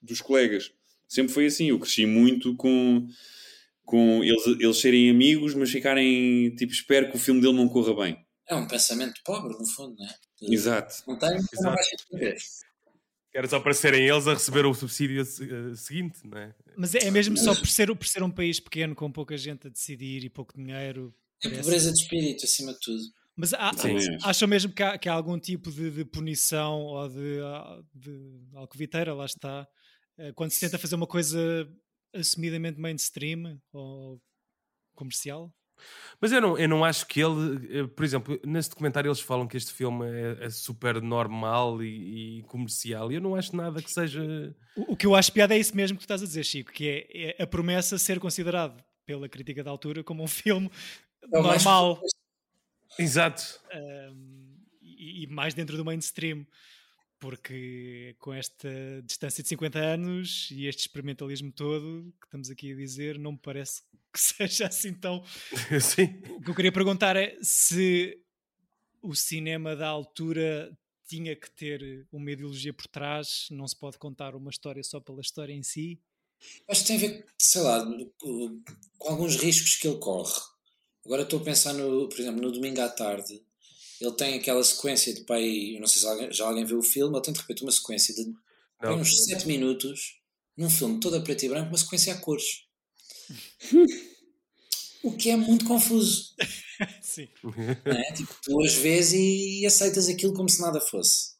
[0.00, 0.72] dos colegas.
[1.08, 1.70] Sempre foi assim.
[1.70, 3.08] Eu cresci muito com,
[3.84, 7.94] com eles, eles serem amigos, mas ficarem tipo, espero que o filme dele não corra
[8.04, 8.18] bem.
[8.48, 10.14] É um pensamento pobre, no fundo, não é?
[10.42, 10.94] Exato.
[11.08, 11.76] Não tem, Exato.
[12.12, 12.18] não
[13.38, 16.52] Era só para serem eles a receber o subsídio eh, seguinte, não é?
[16.76, 19.70] Mas é mesmo só por ser, por ser um país pequeno com pouca gente a
[19.70, 21.14] decidir e pouco dinheiro.
[21.44, 23.00] É parece- pobreza de espírito, acima de tudo.
[23.36, 23.70] Mas há,
[24.24, 28.40] acham mesmo que há, que há algum tipo de, de punição ou de, ah, de
[28.54, 29.68] alcoviteira, lá está,
[30.18, 31.38] eh, quando se tenta fazer uma coisa
[32.12, 34.20] assumidamente mainstream ou
[34.96, 35.54] comercial?
[36.20, 39.46] Mas eu não, eu não acho que ele, eh, por exemplo, nesse documentário eles falam
[39.46, 43.80] que este filme é, é super normal e, e comercial, e eu não acho nada
[43.82, 44.22] que seja.
[44.76, 46.72] O, o que eu acho piada é isso mesmo que tu estás a dizer, Chico,
[46.72, 50.70] que é, é a promessa ser considerado pela crítica da altura como um filme
[51.32, 52.00] É o mais- normal
[52.98, 53.42] Exato.
[53.74, 56.46] um, e, e mais dentro do mainstream,
[57.18, 58.68] porque com esta
[59.04, 63.38] distância de 50 anos e este experimentalismo todo que estamos aqui a dizer, não me
[63.38, 65.22] parece que seja assim tão.
[65.80, 66.22] Sim.
[66.36, 68.18] O que eu queria perguntar é se
[69.02, 70.76] o cinema da altura
[71.06, 75.20] tinha que ter uma ideologia por trás, não se pode contar uma história só pela
[75.20, 75.98] história em si.
[76.68, 77.84] Acho que tem a ver, sei lá,
[78.18, 80.40] com alguns riscos que ele corre.
[81.04, 83.42] Agora estou a pensar, no, por exemplo, no domingo à tarde.
[84.00, 85.74] Ele tem aquela sequência de pai.
[85.76, 87.14] Eu não sei se alguém- já alguém viu o filme.
[87.16, 88.24] Ele tem de repente uma sequência de
[88.82, 88.98] Não.
[89.00, 90.18] uns 7 minutos
[90.56, 92.64] num filme todo a preto e branco, uma sequência a cores.
[95.02, 96.34] o que é muito confuso.
[97.02, 97.28] Sim.
[97.42, 98.12] não é?
[98.12, 101.36] Tipo, tu as vês e aceitas aquilo como se nada fosse.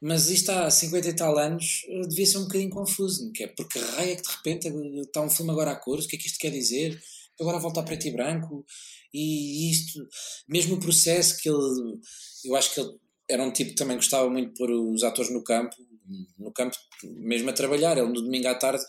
[0.00, 3.48] Mas isto há 50 e tal anos eh, devia ser um bocadinho confuso, que é
[3.48, 6.16] porque raio é que de repente eh, está um filme agora a cores, o que
[6.16, 7.00] é que isto quer dizer?
[7.40, 8.64] Agora volta a preto e branco
[9.12, 10.00] e isto,
[10.48, 11.98] mesmo o processo que ele,
[12.44, 12.90] eu acho que ele
[13.28, 15.74] era um tipo que também gostava muito de pôr os atores no campo,
[16.38, 16.76] no campo
[17.20, 18.82] mesmo a trabalhar, ele no domingo à tarde,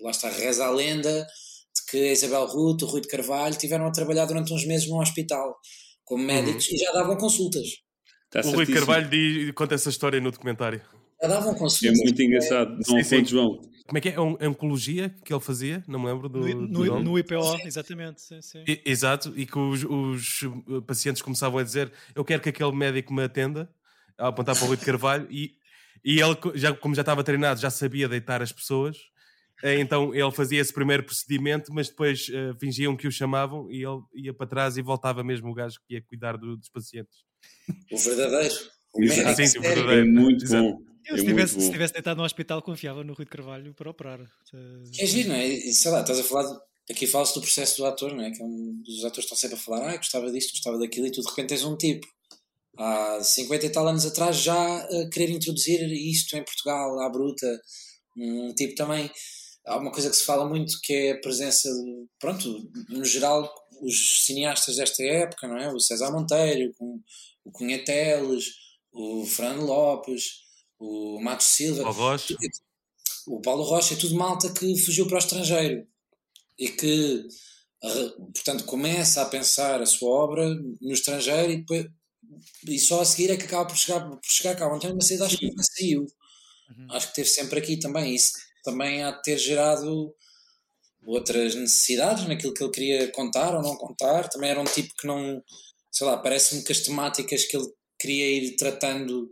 [0.00, 1.26] lá está, reza a lenda
[1.74, 4.86] de que a Isabel Ruth, o Rui de Carvalho tiveram a trabalhar durante uns meses
[4.88, 5.56] num hospital
[6.04, 7.66] como médicos e já davam consultas.
[8.26, 8.86] Está O Rui certíssimo.
[8.86, 10.82] Carvalho diz- conta essa história no documentário.
[11.24, 11.98] Já davam É consultas.
[12.00, 12.70] muito engraçado.
[12.76, 13.24] Não Sim, sim.
[13.24, 13.60] João.
[13.86, 14.12] Como é que é?
[14.14, 15.82] É um- é oncologia que ele fazia?
[15.88, 17.04] Não me lembro do, No, do no, nome.
[17.04, 18.20] no IPO, exatamente.
[18.20, 18.64] Sim, sim.
[18.66, 22.72] E- Exato, e que os, os, uh, pacientes começavam a dizer: Eu quero que aquele
[22.72, 23.70] médico me atenda,
[24.18, 25.52] a apontar para o Rui de Carvalho, e,
[26.04, 28.96] e ele, já, como já estava treinado, já sabia deitar as pessoas,
[29.62, 33.82] eh, então ele fazia esse primeiro procedimento, mas depois eh, fingiam que o chamavam e
[33.84, 37.18] ele ia para trás e voltava mesmo o gajo que ia cuidar do- dos pacientes.
[37.92, 38.54] O verdadeiro.
[38.94, 39.68] O médico Sim, sim, o sério.
[39.68, 40.10] É verdadeiro.
[40.10, 40.62] muito Exato.
[40.64, 40.93] bom.
[41.06, 43.90] Eu, É se, tivesse, se tivesse deitado no hospital, confiava no Rui de Carvalho para
[43.90, 44.20] operar.
[44.92, 45.48] Que é giro, não é?
[45.72, 46.50] Sei lá, estás a falar.
[46.52, 48.30] de- Aqui fala-se do processo do ator, não é?
[48.30, 51.10] Que é um, os atores estão sempre a falar, ah, gostava disto, gostava daquilo, e
[51.10, 52.06] tu de repente tens um tipo,
[52.76, 57.46] há 50 e tal anos atrás, já a querer introduzir isto em Portugal, à bruta.
[58.16, 59.10] Um tipo também.
[59.66, 63.50] Há uma coisa que se fala muito que é a presença, de, pronto, no geral,
[63.80, 65.72] os cineastas desta época, não é?
[65.72, 67.00] O César Monteiro, com-
[67.46, 68.44] o Cunha Teles,
[68.92, 70.43] o Fernando Lopes,
[70.86, 72.36] o Matos Silva Ao Rocha.
[73.26, 75.86] o Paulo Rocha é tudo malta que fugiu para o estrangeiro
[76.58, 77.26] e que,
[78.34, 80.48] portanto, começa a pensar a sua obra
[80.80, 81.86] no estrangeiro e, depois-
[82.68, 84.70] e só a seguir é que acaba por chegar, por chegar cá.
[84.70, 86.02] O António Macedo acho que nunca saiu.
[86.76, 86.86] Uhum.
[86.90, 88.14] Acho que teve sempre aqui também.
[88.14, 88.32] Isso
[88.62, 90.14] também há de ter gerado
[91.06, 94.28] outras necessidades naquilo que ele queria contar ou não contar.
[94.28, 95.42] Também era um tipo que não,
[95.92, 97.66] sei lá, parece-me que as temáticas que ele
[97.98, 99.30] queria ir tratando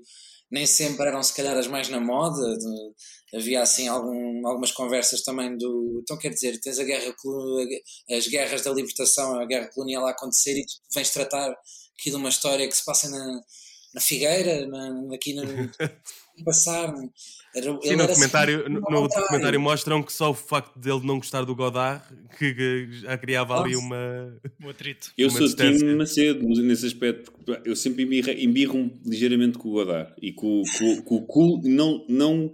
[0.53, 2.57] nem sempre eram se calhar as mais na moda.
[2.59, 2.93] De-
[3.35, 6.01] havia assim algum, algumas conversas também do.
[6.03, 7.15] Então quer dizer, tens a guerra,
[8.11, 11.51] as guerras da libertação, a guerra colonial a acontecer e tu vens tratar
[11.99, 13.41] aqui de uma história que se passa na,
[13.95, 15.43] na Figueira, na, aqui no
[16.45, 16.95] passar.
[17.55, 21.01] Era, Sim, no era assim, documentário, no, no documentário mostram que só o facto dele
[21.05, 22.03] não gostar do Godard
[22.39, 23.87] que, que já criava ali Nossa.
[23.87, 24.41] uma.
[24.65, 25.13] O atrito.
[25.19, 29.73] Eu Uma sou time Macedo nesse aspecto, porque eu sempre embirro, embirro ligeiramente com o
[29.73, 32.51] Godard e com, com, com o cool, não, não,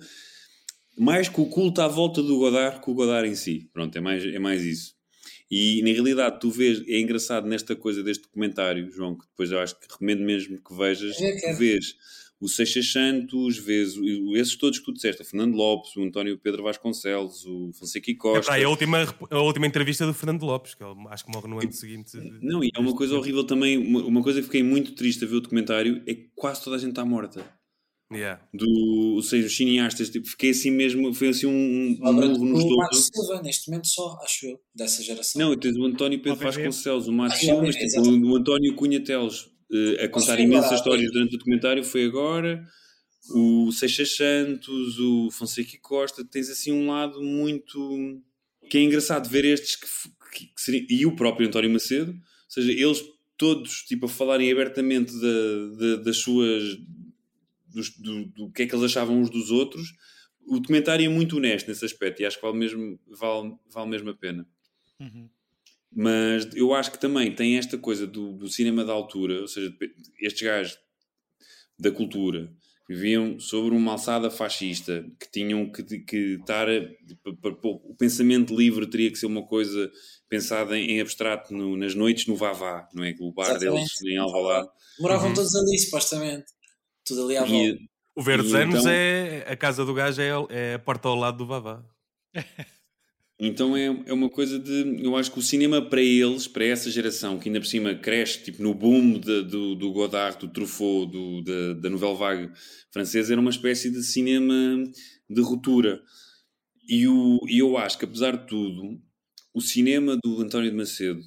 [0.96, 3.70] mais com o culto à volta do Godard que o Godard em si.
[3.72, 4.94] Pronto, é mais, é mais isso.
[5.50, 9.60] E na realidade, tu vês, é engraçado nesta coisa deste documentário, João, que depois eu
[9.60, 11.54] acho que recomendo mesmo que vejas, É, quero.
[11.54, 11.94] tu vês
[12.40, 16.38] o Seixas Santos, vês o- esses todos que tu disseste, o Fernando Lopes, o António
[16.38, 18.58] Pedro Vasconcelos, o Fonseca e É, Costa.
[18.58, 18.98] é a, última,
[19.30, 22.12] a última entrevista do Fernando Lopes, que ele acho que morre no ano seguinte.
[22.40, 25.26] Não, e é uma coisa horrível também, uma, uma coisa que fiquei muito triste a
[25.26, 27.44] ver o documentário é que quase toda a gente está morta.
[28.10, 28.40] Yeah.
[28.54, 28.66] Do,
[29.16, 32.58] ou seja, os cineastas, tipo, fiquei assim mesmo, foi assim um, um Obra murro no
[32.58, 33.10] do Marcos.
[33.14, 35.38] Silva, neste momento só, acho eu, dessa geração.
[35.42, 36.42] Não, tens o António Pedro O.
[36.42, 40.78] Vasconcelos, o Ah, Silva, o tipo, o, o António Cunha Teles eh, a contar imensas
[40.78, 42.64] histórias durante o documentário foi agora.
[43.34, 48.22] O Seixas Santos, o Fonseca e Costa, tens assim um lado muito
[48.70, 49.86] que é engraçado ver estes que,
[50.32, 52.18] que, que seriam, e o próprio António Macedo, ou
[52.50, 53.02] seja, eles
[53.36, 56.78] todos tipo a falarem abertamente da- da- das suas
[57.66, 59.92] dos- do, do que é que eles achavam uns dos outros.
[60.46, 64.10] O documentário é muito honesto nesse aspecto e acho que vale mesmo, vale, vale mesmo
[64.10, 64.46] a pena.
[64.98, 65.28] Uhum.
[65.94, 69.74] Mas eu acho que também tem esta coisa do, do cinema da altura, ou seja,
[70.20, 70.78] estes gajos
[71.78, 72.52] da cultura
[72.88, 76.66] viviam sobre uma alçada fascista que tinham que, que estar.
[77.64, 79.90] o pensamento livre teria que ser uma coisa
[80.28, 83.14] pensada em, em abstrato no- nas noites no Vavá, não é?
[83.20, 83.74] O bar Exatamente.
[83.76, 84.68] deles em Alvalade.
[85.00, 85.34] Moravam Uhum.
[85.34, 86.46] todos ali, supostamente.
[87.04, 87.78] Tudo ali à volta.
[88.16, 89.44] O Verdes Anos então- é.
[89.48, 91.82] A casa do gajo é, é a porta ao lado do Vavá.
[93.40, 95.00] Então é, é uma coisa de.
[95.04, 98.42] Eu acho que o cinema para eles, para essa geração, que ainda por cima cresce
[98.42, 102.50] tipo, no boom de- do, do Godard, do Truffaut, do, da, da Nouvelle Vague
[102.90, 104.54] francesa, era uma espécie de cinema
[105.30, 106.02] de ruptura.
[106.88, 109.00] E, o, e eu acho que, apesar de tudo,
[109.54, 111.20] o cinema do António de Macedo,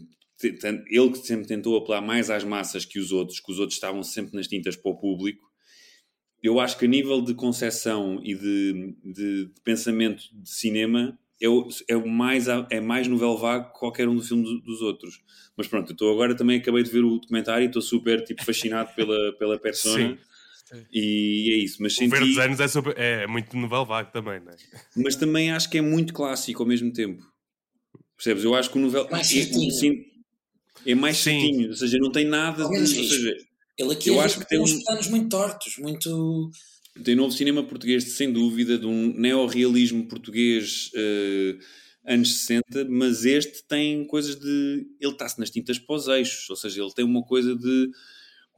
[0.43, 4.03] ele que sempre tentou apelar mais às massas que os outros, que os outros estavam
[4.03, 5.41] sempre nas tintas para o público,
[6.43, 11.49] eu acho que a nível de concepção e de, de- de pensamento de cinema é,
[11.49, 15.21] o, é, mais, é mais novel vago que qualquer um do filme do- dos outros.
[15.57, 18.43] Mas pronto, eu estou agora também acabei de ver o documentário e estou super tipo,
[18.45, 20.17] fascinado pela, pela persona.
[20.65, 20.85] Sim.
[20.91, 24.39] E é isso, mas O senti, Verdes Anos é, super- é muito novel vago também,
[24.39, 24.55] não é?
[24.95, 27.21] mas também acho que é muito clássico ao mesmo tempo.
[28.15, 28.43] Percebes?
[28.45, 29.71] Eu acho que o novel Mais é, certinho.
[29.71, 30.05] sim,
[30.85, 31.23] é mais Sim.
[31.41, 32.79] certinho, ou seja, não tem nada de.
[32.79, 33.35] Ou seja,
[33.77, 36.51] Ele aqui Eu é acho que tem uns planos muito tortos, muito.
[37.03, 41.57] Tem novo cinema português, sem dúvida, de um neorrealismo português eh,
[42.05, 44.87] anos 60, mas este tem coisas de.
[44.99, 47.91] Ele está-se nas tintas para os eixos, ou seja, ele tem uma coisa de.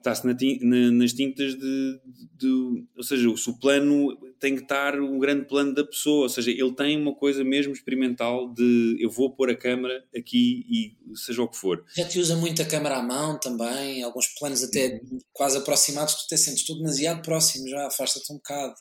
[0.06, 2.00] Está-se na na- nas tintas de,
[2.38, 6.24] de- Ou seja, o, se o plano tem que estar um grande plano da pessoa,
[6.24, 10.66] ou seja, ele tem uma coisa mesmo experimental de eu vou pôr a câmara aqui
[10.70, 11.86] e seja o que for.
[11.96, 15.00] Já te usa muito a câmara à mão também, alguns planos até
[15.32, 18.74] quase aproximados, tu te sentes tudo demasiado próximo, já afasta-te um bocado.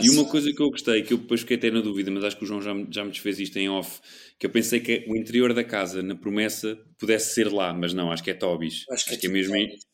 [0.00, 2.36] E uma coisa que eu gostei, que eu depois fiquei até na dúvida, mas acho
[2.36, 4.00] que o João já, me- já me desfez isto em off,
[4.38, 8.12] que eu pensei que o interior da casa, na promessa, pudesse ser lá, mas não,
[8.12, 8.84] acho que é Tobis.
[8.90, 9.89] Acho que é Acho que é mesmo, em, Tobis.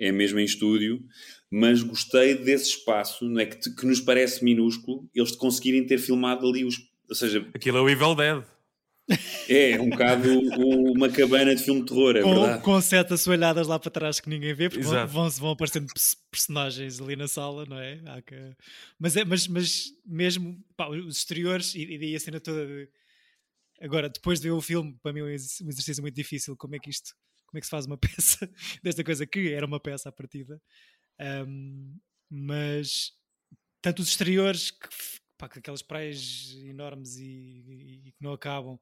[0.00, 1.00] É mesmo em estúdio,
[1.50, 5.98] mas gostei desse espaço, não é, que, te- que nos parece minúsculo, eles conseguirem ter
[5.98, 6.76] filmado ali os...
[7.08, 8.42] Ou seja, Aquilo é o Evil Dead.
[9.48, 10.28] é um bocado
[10.92, 12.62] uma cabana de filme de terror, é com, verdade.
[12.62, 15.12] com sete assoalhadas lá para trás que ninguém vê, porque vão, Exato.
[15.12, 17.98] vão, vão aparecendo pers- personagens ali na sala, não é?
[18.24, 18.54] Que-
[18.98, 22.88] Mas, é mas, mas mesmo pá, os exteriores e, e daí a cena toda de...
[23.80, 26.54] Agora, depois de ver o filme, para mim é um um exercício muito difícil.
[26.56, 27.10] Como é que isto,
[27.50, 28.50] como é que se faz uma peça
[28.82, 30.60] desta coisa que era uma peça à partida?
[31.20, 31.98] Ahm,
[32.30, 33.12] mas
[33.82, 34.88] tanto os exteriores, que,
[35.38, 37.24] pá, aquelas praias enormes e,
[38.08, 38.78] e- que não acabam,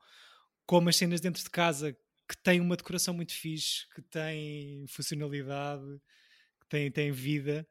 [0.67, 1.93] como as cenas dentro de casa
[2.29, 5.85] que têm uma decoração muito fixe, que têm funcionalidade,
[6.61, 7.67] que têm, têm vida.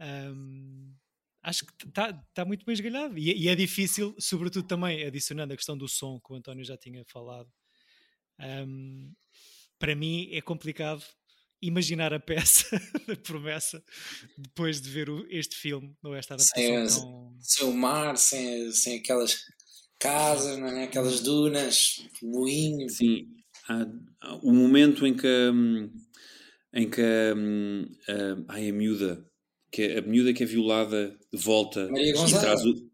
[0.00, 0.94] Hum,
[1.42, 3.18] acho que está tá muito bem esgalhado.
[3.18, 6.76] E, e é difícil, sobretudo também adicionando a questão do som, que o António já
[6.76, 7.50] tinha falado.
[8.40, 9.12] Hum,
[9.78, 11.02] para mim é complicado
[11.62, 12.66] imaginar a peça
[13.08, 13.82] da promessa
[14.36, 17.36] depois de ver o- este filme, não é esta Sem, adaptação as- tão...
[17.40, 19.38] sem o mar, sem, sem aquelas
[19.98, 20.84] casas, não é?
[20.84, 22.88] aquelas dunas, moinho.
[22.90, 23.26] Sim,
[23.68, 23.86] há,
[24.20, 25.90] há o momento em que, hum,
[26.74, 27.02] em que
[27.34, 29.26] hum, hum, ai, a miúda,
[29.72, 32.85] que é, a miúda que é violada de volta Maria e traz o-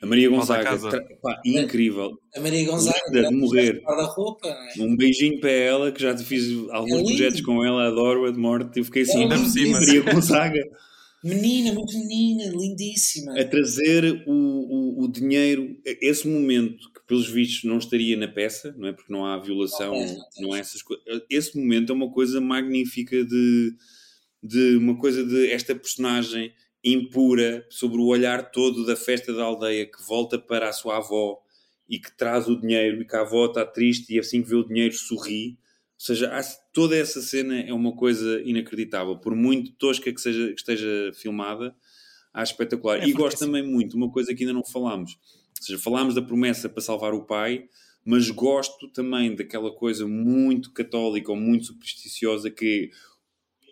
[0.00, 0.78] a Maria Gonzaga,
[1.20, 2.18] pá, incrível.
[2.36, 3.82] A Maria Gonzaga, Linda de morrer.
[3.84, 4.72] não é?
[4.78, 8.78] Um beijinho para ela, que já fiz alguns É projetos com ela, adoro-a de morte.
[8.78, 9.80] Eu fiquei assim, Ainda por cima.
[9.80, 10.60] Maria Gonzaga,
[11.24, 13.38] Menina, muito menina, lindíssima.
[13.40, 18.72] a trazer o, o, o dinheiro, esse momento que pelos vistos não estaria na peça,
[18.78, 18.92] não é?
[18.92, 21.04] Porque não há violação, Não tens, não não há essas coisas.
[21.28, 23.72] Esse momento é uma coisa magnífica de,
[24.44, 26.52] de uma coisa de esta personagem
[26.82, 31.38] impura sobre o olhar todo da festa da aldeia que volta para a sua avó
[31.88, 34.56] e que traz o dinheiro e que a avó está triste e assim que vê
[34.56, 35.58] o dinheiro sorri.
[35.98, 36.30] Ou seja,
[36.72, 39.18] toda essa cena é uma coisa inacreditável.
[39.18, 41.74] Por muito tosca que, seja, que esteja filmada,
[42.32, 43.02] há espetacular.
[43.02, 45.18] É e gosto também muito, uma coisa que ainda não falámos.
[45.58, 47.64] Ou seja, falámos da promessa para salvar o pai,
[48.04, 52.90] mas gosto também daquela coisa muito católica ou muito supersticiosa que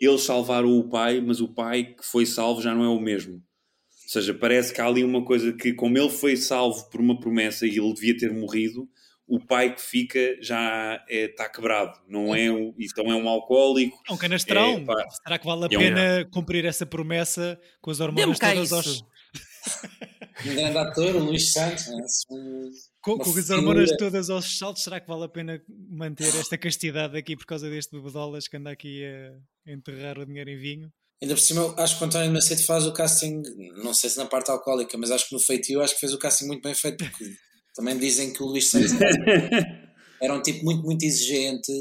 [0.00, 3.34] eles salvaram o pai, mas o pai que foi salvo já não é o mesmo.
[3.34, 7.18] Ou seja, parece que há ali uma coisa que, como ele foi salvo por uma
[7.18, 8.88] promessa e ele devia ter morrido,
[9.26, 11.98] o pai que fica já está quebrado.
[12.08, 14.00] Não é, um- então é um alcoólico.
[14.08, 14.74] É um canastrão.
[14.78, 15.04] É, pá.
[15.24, 19.04] Será que vale a É um- pena cumprir essa promessa com as hormonas todas aos...
[20.46, 21.94] Um grande ator, o Luís Santos, é?
[22.34, 22.70] Um-
[23.06, 27.16] Com, com as hormonas todas aos saltos, será que vale a pena manter esta castidade
[27.16, 30.92] aqui por causa deste bebedolas que anda aqui a enterrar o dinheiro em vinho?
[31.22, 33.42] Ainda por cima, acho que o António Macedo faz o casting,
[33.82, 36.18] não sei se na parte alcoólica, mas acho que no feitio acho que fez o
[36.18, 37.36] casting muito bem feito, porque
[37.74, 38.92] também dizem que o Luís Santos
[40.20, 41.72] era um tipo muito, muito exigente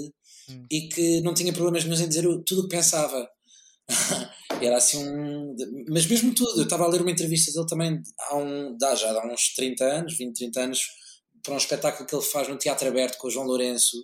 [0.49, 0.65] Hum.
[0.71, 3.27] e que não tinha problemas nenhum em dizer tudo o que pensava.
[4.61, 5.55] era assim um.
[5.89, 9.11] Mas mesmo tudo, eu estava a ler uma entrevista dele também há um, dá já
[9.11, 10.79] há uns 30 anos, 20, 30 anos,
[11.45, 13.95] para um espetáculo que ele faz no Teatro Aberto com o João Lourenço,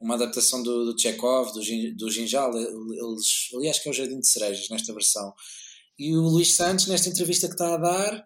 [0.00, 1.60] uma adaptação do, do Chekhov, do,
[1.96, 2.56] do Ginjal.
[2.56, 5.32] Eles, aliás, que é o Jardim de Cerejas nesta versão.
[5.98, 8.24] E o Luís Santos, nesta entrevista que está a dar,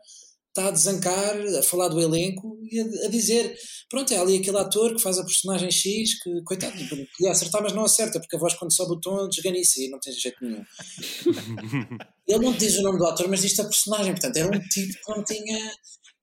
[0.48, 3.56] está a desancar, a falar do elenco e a, a dizer:
[3.88, 7.72] pronto, é ali aquele ator que faz a personagem X, que, coitado, podia acertar, mas
[7.72, 10.64] não acerta, porque a voz, quando sobe o tom, desganiça e não tem jeito nenhum.
[12.26, 14.92] Ele não diz o nome do ator, mas diz a personagem, portanto, era um tipo
[14.92, 15.72] que não tinha.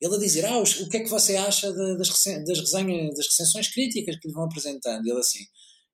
[0.01, 2.09] Ele a dizer: Ah, o que é que você acha da- das,
[2.45, 5.05] das resenhas, das recensões críticas que lhe vão apresentando?
[5.05, 5.39] E ele assim.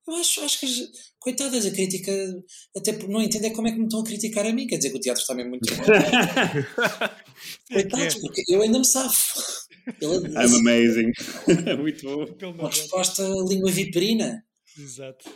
[0.06, 2.12] Eu acho, acho que, as- coitadas, a crítica,
[2.76, 4.90] até por não entender como é que me estão a criticar a mim, quer dizer
[4.90, 5.84] que o teatro está mesmo muito bom.
[7.72, 9.40] Coitados, porque eu ainda me safo.
[10.02, 11.12] Ele, I'm amazing.
[11.82, 12.26] Muito bom.
[12.36, 14.44] Pelo uma resposta língua viperina.
[14.78, 15.30] Exato.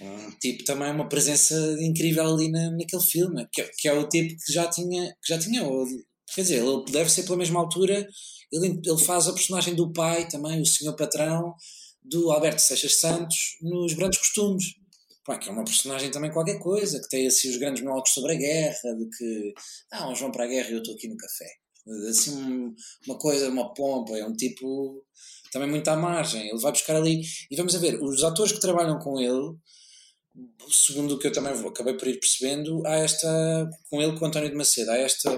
[0.00, 4.08] Um tipo também uma presença incrível ali na, naquele filme, que, é- que é o
[4.08, 5.86] tipo que já tinha, que já tinha ou-
[6.34, 8.06] quer dizer, ele deve ser pela mesma altura,
[8.52, 11.54] ele, ele faz a personagem do pai também, o senhor patrão,
[12.02, 14.64] do Alberto Seixas Santos, nos Grandes Costumes.
[15.24, 18.32] Pá, que é uma personagem também qualquer coisa, que tem assim os grandes monólogos sobre
[18.32, 19.52] a guerra, de que
[19.92, 21.50] ah, uns vão para a guerra e eu estou aqui no café.
[22.08, 22.74] Assim, um-
[23.06, 25.04] uma coisa, uma pompa, é um tipo
[25.52, 26.48] também muito à margem.
[26.48, 27.20] Ele vai buscar ali,
[27.50, 29.54] e vamos a ver, os atores que trabalham com ele,
[30.70, 34.24] segundo o que eu também vou- acabei por ir percebendo, há esta, com ele, com
[34.24, 35.30] o António de Macedo, há esta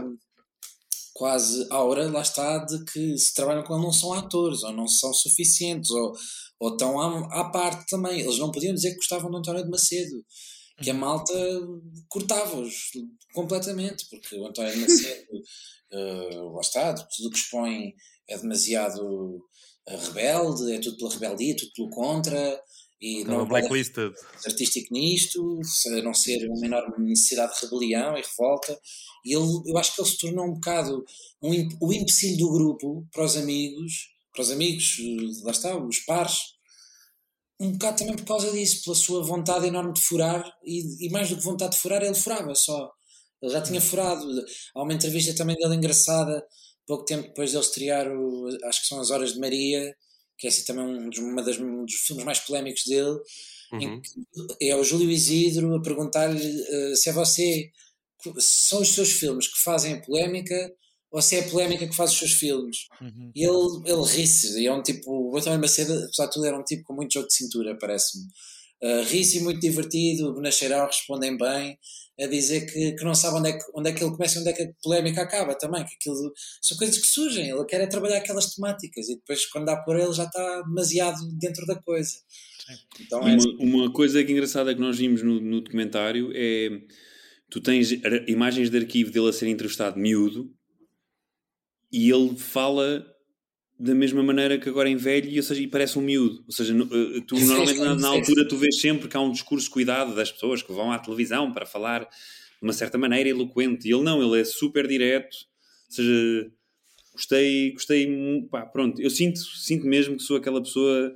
[1.21, 4.89] quase aura, lá está, de que se trabalham com ele não são atores, ou não
[4.89, 6.15] são suficientes, ou,
[6.59, 8.23] ou estão à, à parte também.
[8.23, 10.25] Eles não podiam dizer que gostavam do António de Macedo,
[10.83, 11.35] que a malta
[12.09, 12.75] cortava-os
[13.35, 15.43] completamente, porque o António de Macedo,
[15.93, 17.93] uh, lá está, tudo o que expõe
[18.27, 19.45] é demasiado
[19.89, 22.63] eh, rebelde, é tudo pela rebeldia, tudo pelo contra,
[23.01, 24.15] e Estava não pode blacklisted.
[24.45, 28.79] artístico nisto, a não ser uma enorme necessidade de rebelião e revolta.
[29.25, 31.05] E ele, eu acho que ele se tornou um bocado
[31.43, 35.99] um, o empecilho do grupo para os amigos, para os amigos, eh, lá está, os
[36.01, 36.39] pares,
[37.59, 41.29] um bocado também por causa disso, pela sua vontade enorme de furar, e, e mais
[41.29, 42.91] do que vontade de furar, ele furava só.
[43.43, 44.27] Ele já tinha furado.
[44.75, 46.43] Há uma entrevista também dele engraçada,
[46.87, 49.95] pouco tempo depois dele estrear, o, acho que são As Horas de Maria,
[50.41, 53.19] que é assim também um dos, uma das, um dos filmes mais polémicos dele,
[53.75, 54.01] em Uhum.
[54.01, 57.71] que é o Júlio Isidro a perguntar-lhe eh, se é você,
[58.39, 60.73] se são os seus filmes que fazem a polémica
[61.11, 62.89] ou se é a polémica que faz os seus filmes.
[63.01, 63.31] Uhum.
[63.35, 66.59] E ele, ele ri-se, e é um tipo, o António Macedo, apesar de tudo, era
[66.59, 68.25] um tipo com muito jogo de cintura, parece-me.
[68.83, 71.79] Uh, ri-se muito divertido, o Benacheirão respondem bem,
[72.19, 74.41] a dizer que, que não sabe onde é que, onde é que ele começa e
[74.41, 77.81] onde é que a polémica acaba também, que aquilo são coisas que surgem, ele quer
[77.81, 81.77] é trabalhar aquelas temáticas e depois quando dá por ele já está demasiado dentro da
[81.77, 82.13] coisa.
[83.01, 86.69] Então é Uma, uma coisa que engraçada que nós vimos no, no documentário é
[87.51, 87.91] tu tens
[88.29, 90.55] imagens de arquivo dele a ser entrevistado miúdo
[91.93, 93.05] e ele fala
[93.83, 96.45] da mesma maneira que agora em velho e, ou seja, e parece um miúdo.
[96.47, 98.17] Ou seja, eh, tu Sim, normalmente na, sim, na sim.
[98.19, 101.51] altura tu vês sempre que há um discurso cuidado das pessoas que vão à televisão
[101.53, 102.09] para falar de
[102.63, 103.89] uma certa maneira eloquente.
[103.89, 105.35] E ele não, ele é super direto.
[105.89, 106.51] Ou seja,
[107.15, 109.01] gostei, gostei, pá, pronto.
[109.01, 111.15] Eu sinto, sinto mesmo que sou aquela pessoa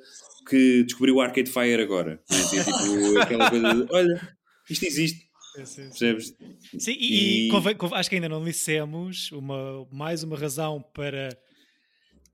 [0.48, 2.22] que descobriu o Arcade Fire agora.
[2.30, 2.64] não é?
[2.64, 4.28] Tipo, aquela coisa de, olha,
[4.70, 5.24] isto existe.
[5.54, 6.34] Percebes?
[6.78, 10.82] Sim, e, e E- convém- convém- acho que ainda não dissemos uma, mais uma razão
[10.92, 11.28] para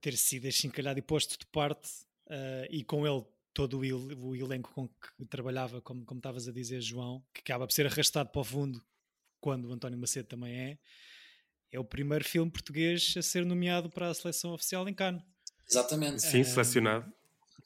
[0.01, 1.89] ter sido achincalhado e posto de parte
[2.29, 6.53] eh, e com ele todo o, o elenco com que trabalhava, como, como estavas a
[6.53, 8.83] dizer, João, que acaba por ser arrastado para o fundo
[9.41, 10.79] quando o António Macedo também é,
[11.73, 15.23] é o primeiro filme português a ser nomeado para a seleção oficial em Cannes.
[15.69, 16.23] Exatamente.
[16.23, 17.13] Sim, selecionado.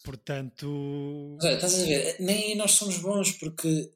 [0.03, 3.91] Portanto, Mas olha, estás a ver, nem aí nós somos bons porque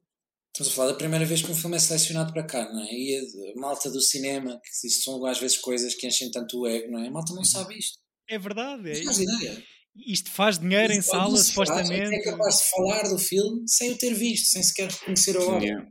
[0.53, 2.93] estamos a falar da primeira vez que um filme é selecionado para cá, não é?
[2.93, 6.91] E a malta do cinema, que são às vezes coisas que enchem tanto o ego,
[6.91, 7.09] não é?
[7.09, 7.99] A malta não sabe isto.
[8.29, 8.91] É verdade.
[8.91, 9.62] É, faz ideia.
[10.07, 12.14] isto faz dinheiro em Isto sala, não se faz, supostamente.
[12.14, 15.64] É capaz de falar do filme sem o ter visto, sem sequer reconhecer a obra.
[15.64, 15.89] Yeah.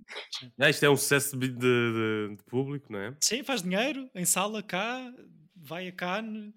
[0.59, 3.15] Ah, isto é um sucesso de, de- de público, não é?
[3.21, 5.11] Sim, faz dinheiro em sala cá,
[5.55, 6.53] vai a Cannes,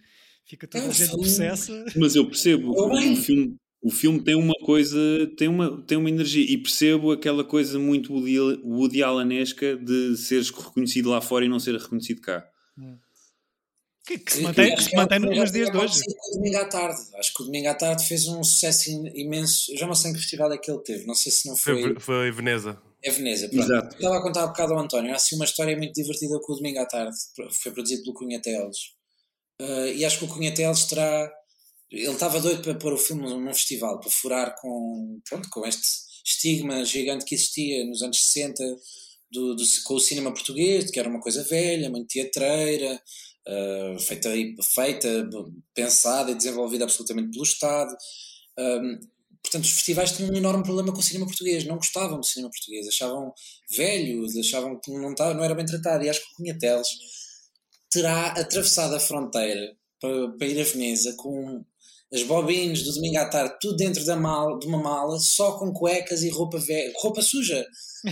[0.47, 1.85] fica toda É a gente processa.
[1.97, 4.99] Mas eu percebo, o filme, o filme tem uma coisa,
[5.39, 10.51] tem uma, tem uma energia, e percebo aquela coisa muito Woody, Woody Allenesca de seres
[10.51, 12.47] reconhecido lá fora e não ser reconhecido cá.
[14.11, 16.01] Que, que se mantém, que se mantém já nos dias de hoje.
[16.33, 17.01] o Domingo à Tarde.
[17.15, 19.71] Acho que o Domingo à Tarde fez um sucesso im- imenso.
[19.73, 21.07] Eu já não sei em que festival é que ele teve.
[21.07, 21.81] Não sei se não foi.
[21.81, 22.77] Foi, foi Veneza.
[23.05, 23.49] É Veneza.
[23.49, 23.63] Pronto.
[23.65, 23.95] Exato.
[23.97, 25.13] Estava a contar um bocado ao António.
[25.13, 27.17] Há assim uma história muito divertida com o Domingo à Tarde.
[27.63, 28.77] Foi produzido pelo Cunha Teles.
[29.61, 31.31] Ah, e acho que o Cunha Teles terá.
[31.91, 35.83] Ele estava doido para pôr o filme num festival, para furar com, pronto, com este
[36.25, 38.63] estigma gigante que existia nos anos 60
[39.31, 43.01] do, do- com o cinema português, que era uma coisa velha, muito teatreira,
[43.47, 44.31] ah, feita,
[44.63, 45.29] feita,
[45.75, 47.95] pensada e desenvolvida absolutamente pelo Estado.
[48.59, 48.99] Um,
[49.43, 52.51] portanto, os festivais tinham um enorme problema com o cinema português, não gostavam do cinema
[52.51, 53.33] português, achavam
[53.71, 56.05] velho, achavam que não, estava, não era bem tratado.
[56.05, 56.89] E acho que o Cunha Teles
[57.91, 61.65] terá atravessado a fronteira para, para ir a Veneza com
[62.13, 65.73] as bobines do domingo à tarde, tudo dentro da mala, de uma mala, só com
[65.73, 66.59] cuecas e roupa,
[67.01, 67.65] roupa suja,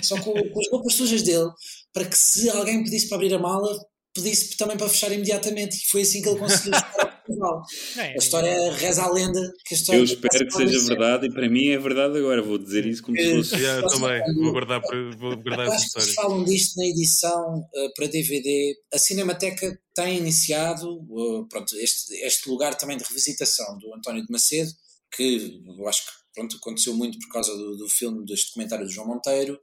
[0.03, 1.51] só com, com as roupas sujas dele,
[1.93, 3.77] para que se alguém pedisse para abrir a mala,
[4.19, 5.77] pedisse também para fechar imediatamente.
[5.77, 7.63] E foi assim que ele conseguiu chegar ao
[7.97, 8.13] é?
[8.13, 11.49] A história reza a lenda que a história Eu espero que seja verdade e para
[11.49, 12.43] mim é verdade agora.
[12.43, 13.57] Vou dizer isso como se fosse.
[13.57, 14.35] Yeah, eu também.
[14.35, 16.15] Vou guardar, por- vou guardar essa história.
[16.15, 18.75] falam disto na edição uh, para DVD.
[18.93, 24.33] A Cinemateca tem iniciado uh, pronto, este, este lugar também de revisitação do António de
[24.33, 24.71] Macedo,
[25.15, 28.93] que eu acho que pronto, aconteceu muito por causa do, do filme, deste documentário do
[28.93, 29.59] João Monteiro.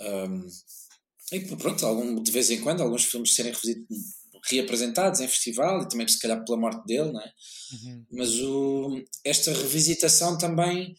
[0.00, 0.46] Um,
[1.32, 3.52] e pronto, algum, de vez em quando, alguns filmes serem
[4.50, 7.32] reapresentados em festival e também se calhar pela morte dele, não é?
[7.72, 8.06] Uhum.
[8.12, 10.94] mas o, esta revisitação também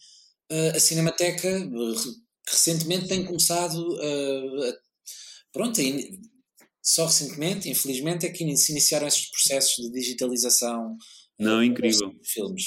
[0.50, 2.14] eh, a Cinemateca re-
[2.48, 4.72] recentemente tem começado a,
[5.52, 6.20] pronto, in-
[6.82, 10.96] só recentemente, infelizmente, é que in- se iniciaram esses processos de digitalização
[11.38, 12.10] Não, incrível.
[12.10, 12.64] de filmes.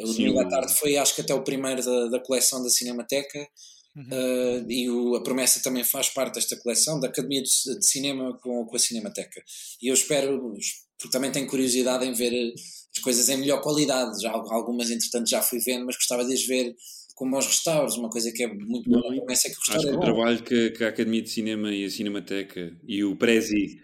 [0.00, 3.46] O domingo à tarde foi, acho que até o primeiro da, da coleção da Cinemateca,
[3.94, 4.06] Uhum.
[4.10, 8.38] eh, e o- a promessa também faz parte desta coleção da Academia de, de Cinema
[8.42, 9.42] com, com a Cinemateca.
[9.82, 10.54] E eu espero,
[10.98, 12.54] porque também tenho curiosidade em ver
[12.96, 14.22] as coisas em melhor qualidade.
[14.22, 16.74] Já, algumas, entretanto, já fui vendo, mas gostava de as ver
[17.14, 17.96] com bons restauros.
[17.96, 19.92] Uma coisa que é muito boa na promessa é que o Acho restauro que é
[19.92, 20.14] o bom.
[20.14, 23.76] trabalho que, que a Academia de Cinema e a Cinemateca e o Prezi,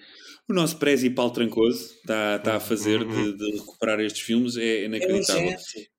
[0.48, 4.62] o nosso Prezi Paulo Trancoso, está, está a fazer de, de recuperar estes filmes é
[4.62, 5.42] É inacreditável.
[5.44, 5.90] urgente.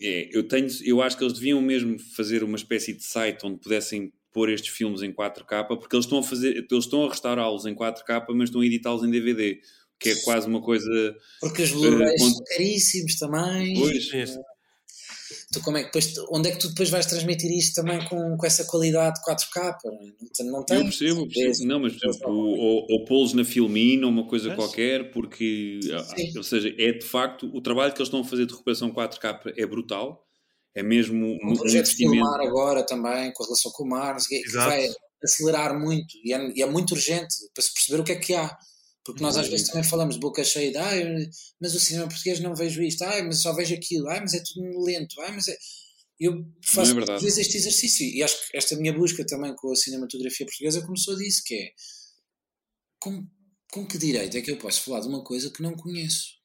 [0.00, 3.58] É, eu, tenho, eu acho que eles deviam mesmo fazer uma espécie de site onde
[3.60, 7.64] pudessem pôr estes filmes em 4K, porque eles estão a fazer, eles estão a restaurá-los
[7.64, 9.58] em 4K, mas estão a editá-los em DVD,
[9.98, 11.16] que é quase uma coisa.
[11.40, 13.74] Porque os Blu-rays Eh, quando- são caríssimos também.
[13.80, 14.10] Pois,
[15.52, 18.36] Tu, como é que depois, onde é que tu depois vais transmitir isto também com,
[18.36, 19.76] com essa qualidade 4K?
[19.84, 19.98] Não,
[20.32, 20.82] tem- não Eu tem?
[20.84, 21.68] percebo, eu percebo.
[21.68, 25.80] Não, mas por exemplo, ou, ou pô-los na Filmina ou uma coisa Mas- qualquer, porque,
[25.92, 26.32] ah, Sim.
[26.36, 29.52] ou seja, é de facto, o trabalho que eles estão a fazer de recuperação 4K
[29.56, 30.24] é brutal,
[30.74, 34.42] é mesmo um, um projeto de filmar agora também, com relação com o mar, que
[34.52, 34.86] vai
[35.24, 38.34] acelerar muito e é, e é muito urgente para se perceber o que é que
[38.34, 38.54] há.
[39.06, 41.04] Porque nós às vezes também falamos de boca cheia de ai,
[41.60, 44.42] mas o cinema português não vejo isto, ai, mas só vejo aquilo, ai, mas é
[44.42, 45.56] tudo lento, ai, mas é.
[46.18, 49.70] Eu faço é muitas vezes este exercício e acho que esta minha busca também com
[49.70, 51.70] a cinematografia portuguesa começou disso, que é
[52.98, 53.26] com,
[53.70, 56.36] com que direito é que eu posso falar de uma coisa que não conheço?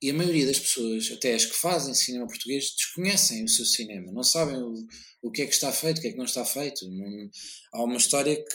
[0.00, 4.10] E a maioria das pessoas, até as que fazem cinema português, desconhecem o seu cinema,
[4.10, 4.74] não sabem o,
[5.22, 6.88] o que é que está feito, o que é que não está feito.
[6.90, 7.30] Não-
[7.74, 8.54] há uma história que,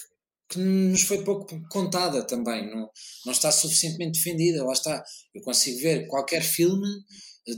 [0.49, 2.89] que nos foi pouco contada também, não,
[3.25, 4.63] não está suficientemente defendida.
[4.63, 5.03] Lá está.
[5.33, 6.87] Eu consigo ver qualquer filme,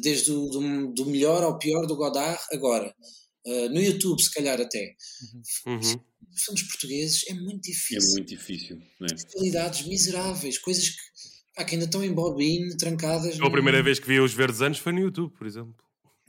[0.01, 2.93] desde o do, do melhor ao pior do Godard, agora.
[3.45, 4.95] Uh, no YouTube, se calhar até.
[5.65, 5.81] Uhum.
[6.35, 8.11] Filmes portugueses é muito É difícil.
[8.13, 9.31] muito difícil, é?
[9.33, 10.97] Qualidades miseráveis, coisas que,
[11.55, 13.39] pá, que ainda estão em bobine, trancadas.
[13.39, 15.75] A primeira vez que vi os Verdes Anos foi no YouTube, por exemplo.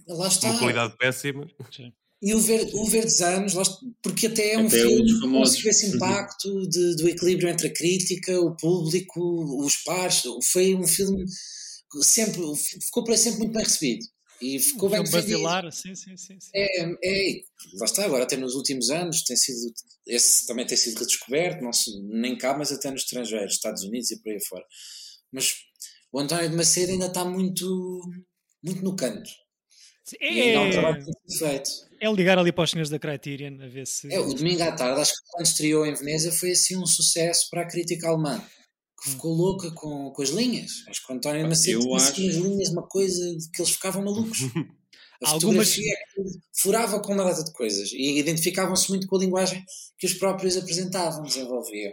[0.06, 0.50] Lá está.
[0.50, 1.46] Uma qualidade péssima.
[2.22, 5.20] E o, Ver, o Verdes Anos, lá está- porque até é um Até um filme
[5.20, 5.48] famosos.
[5.54, 10.22] conseguiu esse impacto de- do equilíbrio entre a crítica, o público, os pares.
[10.52, 11.24] Foi um filme
[11.90, 12.42] que sempre
[12.84, 14.06] ficou para sempre muito bem recebido.
[14.42, 16.38] E ficou bem basilar, sim, sim, sim.
[16.40, 16.50] sim.
[16.54, 17.40] É, é,
[17.78, 19.70] lá está, agora até nos últimos anos tem sido,
[20.06, 24.10] esse também tem sido redescoberto, não se, nem cá, mas até no estrangeiro, Estados Unidos
[24.10, 24.64] e por aí fora.
[25.30, 25.52] Mas
[26.10, 28.00] o António de Macedo ainda está muito,
[28.62, 29.30] muito no canto.
[30.20, 31.70] É, tem sido feito.
[32.00, 34.12] é ligar ali para os senhores da Criterion a ver se.
[34.12, 37.48] É, o domingo à tarde, acho que quando estreou em Veneza foi assim um sucesso
[37.50, 38.42] para a crítica alemã,
[39.02, 40.70] que ficou louca com, com as linhas.
[40.88, 43.72] Acho que o António Macedo tinha assim acho- as linhas, uma coisa de que eles
[43.72, 44.38] ficavam malucos.
[45.22, 45.94] A Algumas- fotografia
[46.62, 49.62] furava com uma data de coisas e identificavam-se muito com a linguagem
[49.98, 51.92] que os próprios apresentavam, desenvolviam.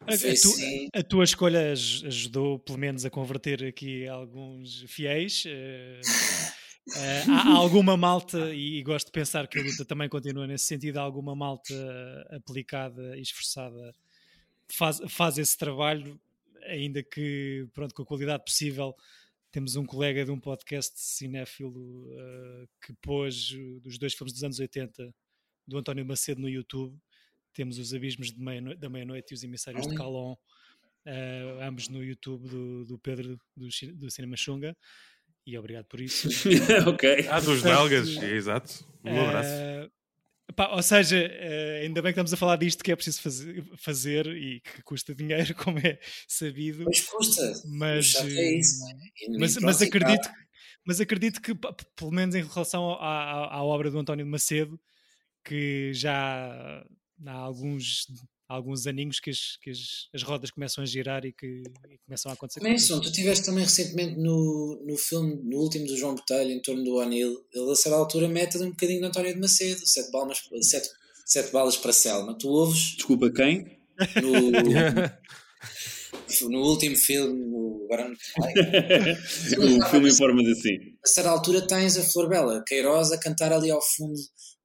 [0.00, 5.44] A, tu- assim, a tua escolha aj- ajudou, pelo menos, a converter aqui alguns fiéis.
[5.46, 6.00] eh,
[6.96, 10.98] eh, há, alguma malta, e, gosto de pensar que a luta também continua nesse sentido,
[10.98, 11.74] há alguma malta
[12.30, 13.94] aplicada e esforçada
[14.70, 16.20] faz, faz esse trabalho,
[16.64, 18.94] ainda que, pronto, com a qualidade possível.
[19.50, 24.44] Temos um colega de um podcast cinéfilo eh, que pôs uh, os dois filmes dos
[24.44, 25.12] anos 80
[25.66, 26.96] do António Macedo no YouTube.
[27.52, 29.96] Temos os Abismos de meia da Meia-Noite e os Emissários de.
[29.96, 30.36] Calon,
[31.04, 34.76] eh, ambos no YouTube do, do Pedro do, do Cinema Xunga.
[35.50, 36.28] E obrigado por isso.
[36.86, 37.26] ok.
[37.28, 38.84] Ah, dos belgas, exato.
[39.04, 39.50] Um abraço.
[39.50, 39.88] Eh,
[40.54, 43.64] pá, ou seja, eh, ainda bem que estamos a falar disto que é preciso fazer,
[43.76, 45.98] fazer e que custa dinheiro, como é
[46.28, 46.84] sabido.
[46.84, 47.52] pois custa.
[47.66, 49.38] Mas, é isso, não é?
[49.40, 50.30] Mas, mas acredito,
[50.86, 51.52] mas acredito que,
[51.96, 54.80] pelo menos em relação à, à, à obra do António de Macedo,
[55.44, 56.84] que já
[57.26, 58.06] há alguns,
[58.50, 59.78] há alguns aninhos que, as, que as,
[60.12, 62.60] as rodas começam a girar e que e começam a acontecer.
[62.60, 66.82] Manson, tu estiveste também recentemente no, no filme, no último do João Botelho, em torno
[66.82, 67.46] do O'Neill.
[67.54, 70.88] Ele, a certa altura, mete um bocadinho de António de Macedo, sete balas, sete,
[71.24, 72.36] sete balas para Selma.
[72.36, 73.78] Tu ouves Desculpa, quem?
[74.20, 74.50] no,
[76.50, 78.54] no último filme, no, agora não Ai,
[79.58, 80.76] o filme em forma de assim.
[81.04, 84.18] a certa altura tens a Flor Bela Queiroz a cantar ali ao fundo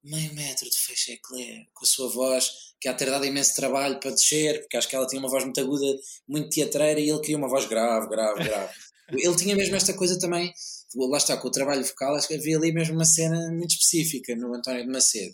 [0.06, 4.12] meio metro de Eclair, com a sua voz, que há ter dado imenso trabalho para
[4.12, 5.86] descer, porque acho que ela tinha uma voz muito aguda,
[6.28, 8.74] muito teatreira, e ele queria uma voz grave, grave, grave.
[9.12, 10.54] ele tinha mesmo esta coisa também,
[10.96, 14.36] lá está, com o trabalho vocal, acho que havia ali mesmo uma cena muito específica
[14.36, 15.34] no António de Macedo.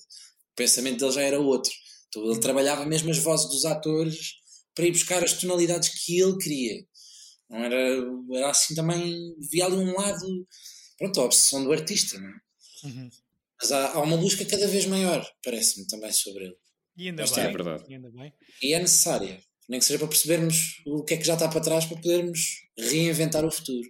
[0.54, 1.72] O pensamento dele já era outro.
[2.08, 4.34] Então ele trabalhava mesmo as vozes dos atores
[4.74, 6.86] para ir buscar as tonalidades que ele queria.
[7.50, 7.76] Não era,
[8.34, 10.48] era assim também, via ali um lado,
[10.98, 12.34] pronto, a obsessão do artista, não é?
[12.84, 13.10] Uhum.
[13.62, 16.56] Mas há, há uma busca cada vez maior, parece-me, também sobre ele.
[16.98, 17.84] E ainda Mas bem, é verdade.
[17.88, 18.34] e ainda bem.
[18.62, 19.40] E é necessária,
[19.70, 22.40] nem que seja para percebermos o que é que já está para trás, para podermos
[22.78, 23.88] reinventar o futuro.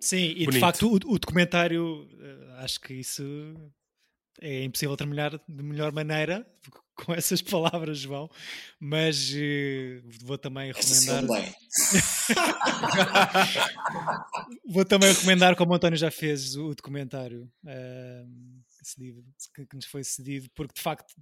[0.00, 0.60] Sim, e de Bonito.
[0.60, 3.22] facto o, o documentário, eh, acho que isso
[4.40, 6.46] é impossível terminar de melhor maneira
[7.04, 8.28] com essas palavras, João,
[8.80, 11.26] mas eh, vou também recomendar.
[11.26, 11.54] bem.
[14.66, 19.24] Vou também recomendar, como o António já fez, o documentário ahm, cedido-
[19.54, 21.14] que, que nos foi cedido, porque de facto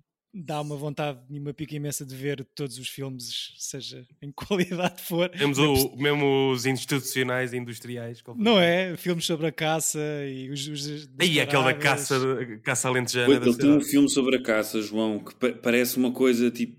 [0.44, 5.02] dá uma vontade e uma pica imensa de ver todos os filmes, seja em qualidade
[5.02, 5.28] for.
[5.30, 8.22] Temos o, mesmo os institucionais e industriais.
[8.36, 8.96] Não é?
[8.96, 10.68] Filmes sobre a caça e os.
[10.68, 12.18] os Aí aquele da caça,
[12.62, 13.34] caça alentejana.
[13.34, 16.76] Ele tem um filme sobre a caça, João, que pa- parece uma coisa tipo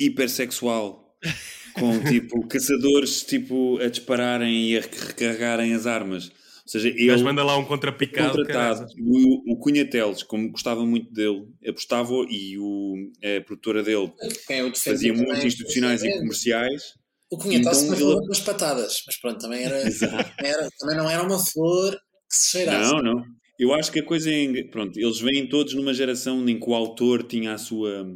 [0.00, 1.00] hipersexual.
[1.74, 6.30] Com tipo caçadores tipo, a dispararem e a recarregarem as armas.
[6.74, 8.36] Ou seja, ele manda lá um contrapicado.
[8.38, 8.86] contratado.
[8.98, 14.10] O, o Cunha Teles, como gostava muito dele, apostava e o, a produtora dele
[14.48, 16.94] é o fazia muitos institucionais e comerciais.
[17.30, 18.26] O Cunhataço Então então, ele- ele...
[18.26, 19.76] com as patadas, mas pronto, também, era,
[20.42, 21.92] era, também não era uma flor
[22.28, 22.90] que se cheirasse.
[22.90, 23.24] Não, não.
[23.58, 24.64] Eu acho que a coisa é.
[24.64, 28.06] Pronto, eles vêm todos numa geração em que o autor tinha a sua.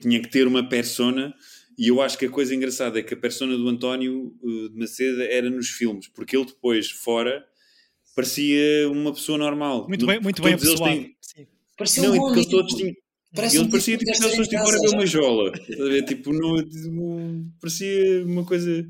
[0.00, 1.34] tinha que ter uma persona.
[1.78, 4.78] E eu acho que a coisa engraçada é que a persona do António eh, de
[4.78, 7.42] Macedo era nos filmes, porque ele depois, fora,
[8.14, 9.86] parecia uma pessoa normal.
[9.88, 11.14] Muito bem, muito bem todos eles apessoado.
[11.34, 11.48] têm-.
[11.76, 12.60] Parecia Não, um bom porque eles amigo.
[12.62, 12.94] todos tinham.
[13.34, 15.52] Parece Ele um parecia tipo tipo que estar em foram a ver uma jola.
[15.56, 16.04] Estás a ver?
[16.04, 18.86] Tipo, no, tipo, parecia uma coisa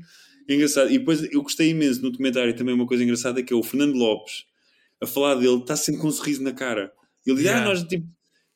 [0.49, 0.91] engraçada.
[0.91, 3.95] E depois eu gostei imenso no documentário também uma coisa engraçada que é o Fernando
[3.95, 4.43] Lopes
[4.99, 6.91] a falar dele, está sempre com um sorriso na cara.
[7.25, 7.63] Ele diz: Yeah.
[7.65, 8.05] Ah, nós tipo.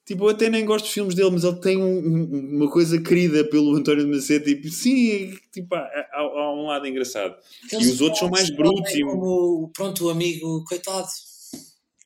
[0.07, 2.99] Tipo, eu até nem gosto dos filmes dele, mas ele tem um- um- uma coisa
[3.01, 4.45] querida pelo António de Macedo.
[4.45, 7.35] Tipo, sim, tipo, há, há- há um lado engraçado.
[7.65, 11.07] Aqueles E os outros são mais brutos e- Como, pronto, o amigo, coitado.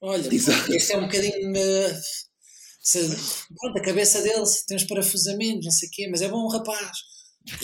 [0.02, 0.74] Olha, Exato.
[0.74, 1.56] este é um bocadinho.
[1.56, 2.02] eh,
[2.82, 6.48] se- pronto, a cabeça dele tem uns parafusamentos, não sei o quê, mas é bom
[6.48, 6.98] rapaz.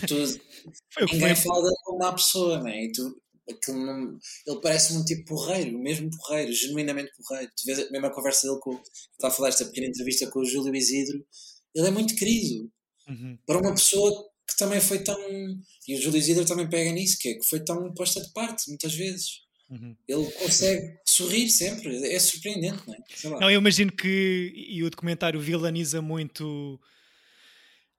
[0.08, 0.40] Tu,
[0.94, 2.84] Foi o que ninguém fala dele como uma pessoa, não é?
[2.86, 3.16] E tu,
[3.50, 7.52] aquilo não- ele parece-me um tipo porreiro, mesmo porreiro, genuinamente porreiro.
[7.56, 8.74] Tu vês a mesma conversa dele com.
[9.14, 11.26] Está a falar esta pequena entrevista com o Júlio Isidro.
[11.76, 12.70] Ele é muito querido
[13.08, 13.38] Uhum.
[13.46, 14.12] para uma pessoa
[14.50, 15.18] que também foi tão.
[15.88, 18.68] E o Júlio Isidro também pega nisso, que é que foi tão posta de parte,
[18.70, 19.46] muitas vezes.
[19.70, 19.96] Uhum.
[20.08, 23.40] Ele consegue sorrir sempre, é surpreendente, não é?
[23.42, 26.80] Não, eu imagino que e o documentário vilaniza muito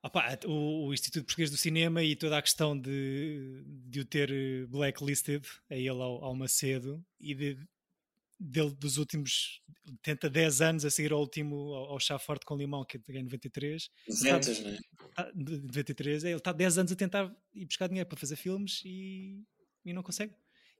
[0.02, 4.30] opá, o, o Instituto Português do Cinema e toda a questão de, de o ter
[4.30, 7.58] eh, blacklisted a ele ao, ao Macedo e de,
[8.38, 9.60] dele dos últimos
[10.02, 13.00] tenta 10 anos a seguir ao último ao, ao Chá Forte com Limão que é
[13.18, 14.78] em 93 200, não é?
[15.14, 18.36] tá- de 93 é, ele está 10 anos a tentar ir buscar dinheiro para fazer
[18.36, 19.42] filmes e,
[19.84, 20.32] e não consegue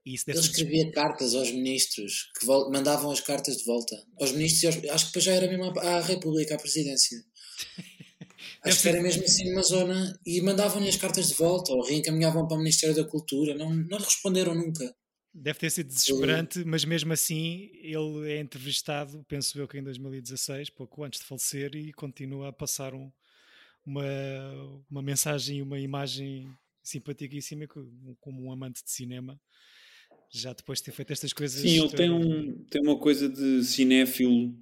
[0.05, 4.01] e isso Ele escrevia cartas aos ministros que mandavam as cartas de volta.
[4.17, 7.21] Aos ministros, e aos- acho que depois já era mesmo à, à República, à presidência.
[8.63, 12.47] Acho que era mesmo assim numa zona e mandavam-lhe as cartas de volta ou reencaminhavam
[12.47, 13.55] para o Ministério da Cultura.
[13.55, 14.93] Não, não lhe responderam nunca.
[15.33, 20.69] Deve ter sido desesperante, mas mesmo assim ele é entrevistado, penso eu que em 2016,
[20.71, 23.11] pouco antes de falecer, e continua a passar um-
[23.85, 24.03] uma,
[24.89, 26.47] uma mensagem e uma imagem
[26.83, 27.87] simpaticíssima co-
[28.19, 29.39] como um amante de cinema,
[30.31, 31.59] já depois de ter feito estas coisas.
[31.61, 32.25] Sim, ele tem, todas.
[32.27, 34.53] um, tem uma coisa de cinéfilo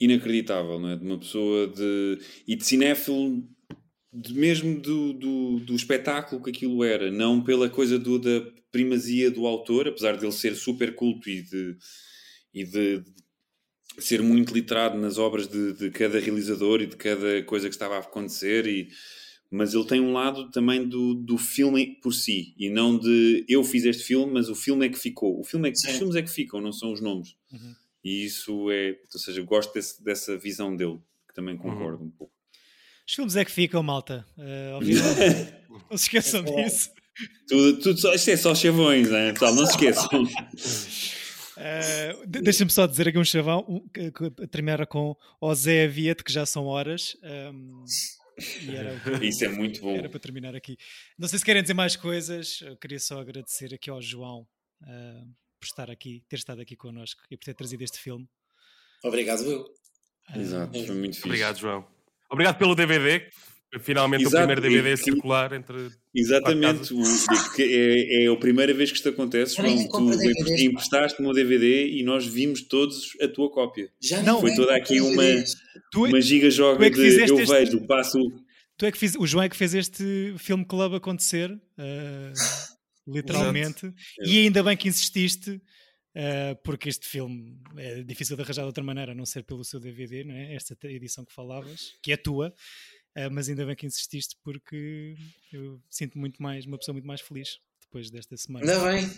[0.00, 0.96] inacreditável, não é?
[0.96, 2.18] De uma pessoa de.
[2.46, 3.42] e de cinéfilo
[4.12, 9.30] de- mesmo do, do, do espetáculo que aquilo era, não pela coisa do, da primazia
[9.30, 11.76] do autor, apesar de ele ser super culto e de,
[12.54, 13.02] e de
[13.98, 17.96] ser muito literado nas obras de, de cada realizador e de cada coisa que estava
[17.96, 18.88] a acontecer e
[19.52, 23.64] mas ele tem um lado também do, do filme por si e não de eu
[23.64, 25.40] fiz este filme, mas o filme é que ficou.
[25.40, 25.98] O filme é que, os Sim.
[25.98, 27.34] filmes é que ficam, não são os nomes.
[27.52, 27.74] Uhum.
[28.02, 30.98] E isso é, ou seja, eu gosto desse- dessa visão dele,
[31.28, 32.32] que também concordo um pouco.
[33.06, 34.24] Os filmes é que ficam, malta.
[34.38, 34.80] Uh,
[35.90, 36.90] não se esqueçam É disso.
[37.48, 39.32] tudo, tudo só, isto é só chavões, né?
[39.32, 40.22] pessoal, não se esqueçam.
[41.56, 44.30] Uh, de- Deixa-me só dizer aqui um chavão, um, que, que
[44.86, 47.16] com o Zé Viete, que já são horas.
[47.52, 47.84] um,
[48.62, 49.96] e o que- Isso é muito bom.
[49.96, 50.76] Era para terminar aqui.
[51.18, 52.60] Não sei se querem dizer mais coisas.
[52.62, 54.46] Eu queria só agradecer aqui ao João
[54.82, 55.24] ah,
[55.60, 58.26] por estar aqui, ter estado aqui connosco e por ter trazido este filme.
[59.04, 59.66] Obrigado, eu.
[60.28, 61.26] Ah, Exato, foi muito fixe.
[61.28, 61.86] Obrigado, João.
[62.30, 63.28] Obrigado pelo DVD.
[63.82, 65.90] Finalmente Exato, o primeiro DVD a e- circular entre.
[66.12, 69.88] Exatamente, o, que é, é a primeira vez que isto acontece, João.
[69.88, 73.88] Tu DVDs, emprestaste-me o DVD e nós vimos todos a tua cópia.
[74.02, 75.22] Já Não, foi toda aqui uma-.
[75.92, 78.18] Tu, é- Uma giga joga tu é que de eu este- vejo, passo.
[78.76, 82.32] tu é que fiz, o João é que fez este filme club acontecer, ah,
[83.06, 83.92] literalmente.
[84.24, 85.60] E ainda bem que insististe.
[86.14, 89.64] ah, porque este filme é difícil de arranjar de outra maneira, a não ser pelo
[89.64, 90.54] seu DVD, não é?
[90.54, 92.54] Esta edição que falavas, que é tua,
[93.14, 95.14] ah, mas ainda bem que insististe porque
[95.52, 98.70] eu sinto muito mais, uma pessoa muito mais feliz depois desta semana.
[98.70, 99.10] Ainda bem.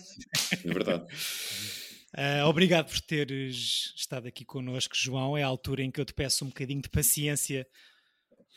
[0.64, 1.06] É verdade.
[2.14, 5.36] Ah, obrigado por teres estado aqui connosco, João.
[5.36, 7.66] É a altura em que eu te peço um bocadinho de paciência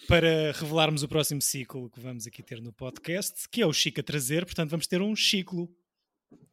[0.08, 4.00] para revelarmos o próximo ciclo que vamos aqui ter no podcast, que é o Chico
[4.00, 4.46] a trazer.
[4.46, 5.70] Portanto, vamos ter um ciclo.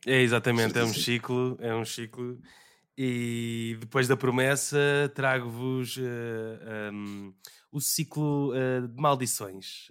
[0.07, 2.41] É exatamente, é um ciclo, é um ciclo.
[2.97, 7.33] E depois da promessa trago-vos eh, um,
[7.71, 9.89] o ciclo eh, de maldições.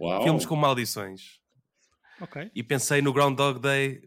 [0.00, 0.22] Uau.
[0.22, 1.40] filmes com maldições.
[2.20, 2.50] Ok.
[2.54, 4.02] E pensei no Groundhog Day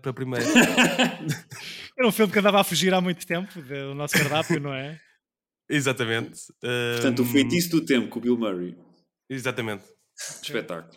[0.00, 0.46] para primeiro.
[1.96, 5.00] Era um filme que andava a fugir há muito tempo do nosso cardápio, não é?
[5.76, 6.38] Exatamente.
[6.94, 8.76] Portanto, o Um, feitiço do tempo com o Bill Murray.
[9.28, 9.84] Exatamente.
[10.42, 10.92] Espetáculo.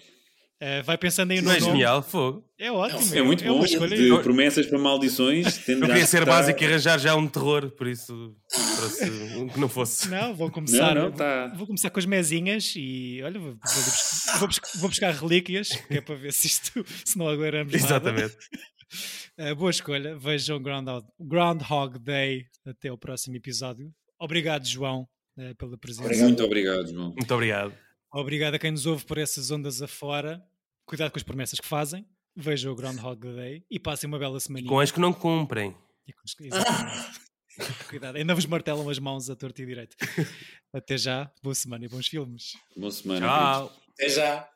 [0.61, 1.71] Ah, vai pensando aí no Não é nome.
[1.73, 2.01] genial?
[2.01, 2.45] Fogo.
[2.57, 3.13] É ótimo.
[3.15, 3.55] É muito bom.
[3.57, 3.95] uma escolha.
[3.97, 5.67] De promessas para maldições.
[5.67, 8.33] Eu queria ser básico e arranjar já um terror, por isso
[8.77, 10.07] trouxe um que não fosse.
[10.07, 10.95] Não, vou começar.
[10.95, 11.47] Não, não, tá.
[11.57, 15.69] Vou começar com as mesinhas e olha, vou, vou, bus- vou bus- vou buscar relíquias,
[15.69, 17.85] que é para ver se isto se não aguaramos nada.
[17.85, 18.35] Exatamente.
[19.37, 20.17] Uh, boa escolha.
[20.17, 23.91] Vejam Groundhog, Groundhog Day até o próximo episódio.
[24.19, 25.07] Obrigado, João,
[25.37, 26.05] eh, pela presença.
[26.05, 26.27] Obrigado.
[26.27, 27.13] Muito obrigado, João.
[27.13, 27.73] Muito obrigado.
[28.11, 30.41] Obrigado a quem nos ouve por essas ondas afora.
[30.85, 32.07] Cuidado com as promessas que fazem.
[32.35, 34.67] Vejam o Groundhog Day e passem uma bela semana.
[34.67, 35.75] Com as que não cumprem.
[37.89, 39.95] Cuidado, ainda vos martelam as mãos a torto e direito.
[40.73, 42.53] Até já, boa semana e bons filmes.
[42.75, 43.25] Boa semana.
[43.25, 43.77] Tchau.
[43.93, 44.49] Até já.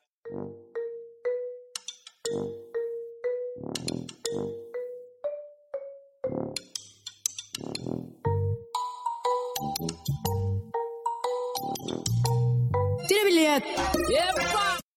[13.08, 13.64] Тира билет!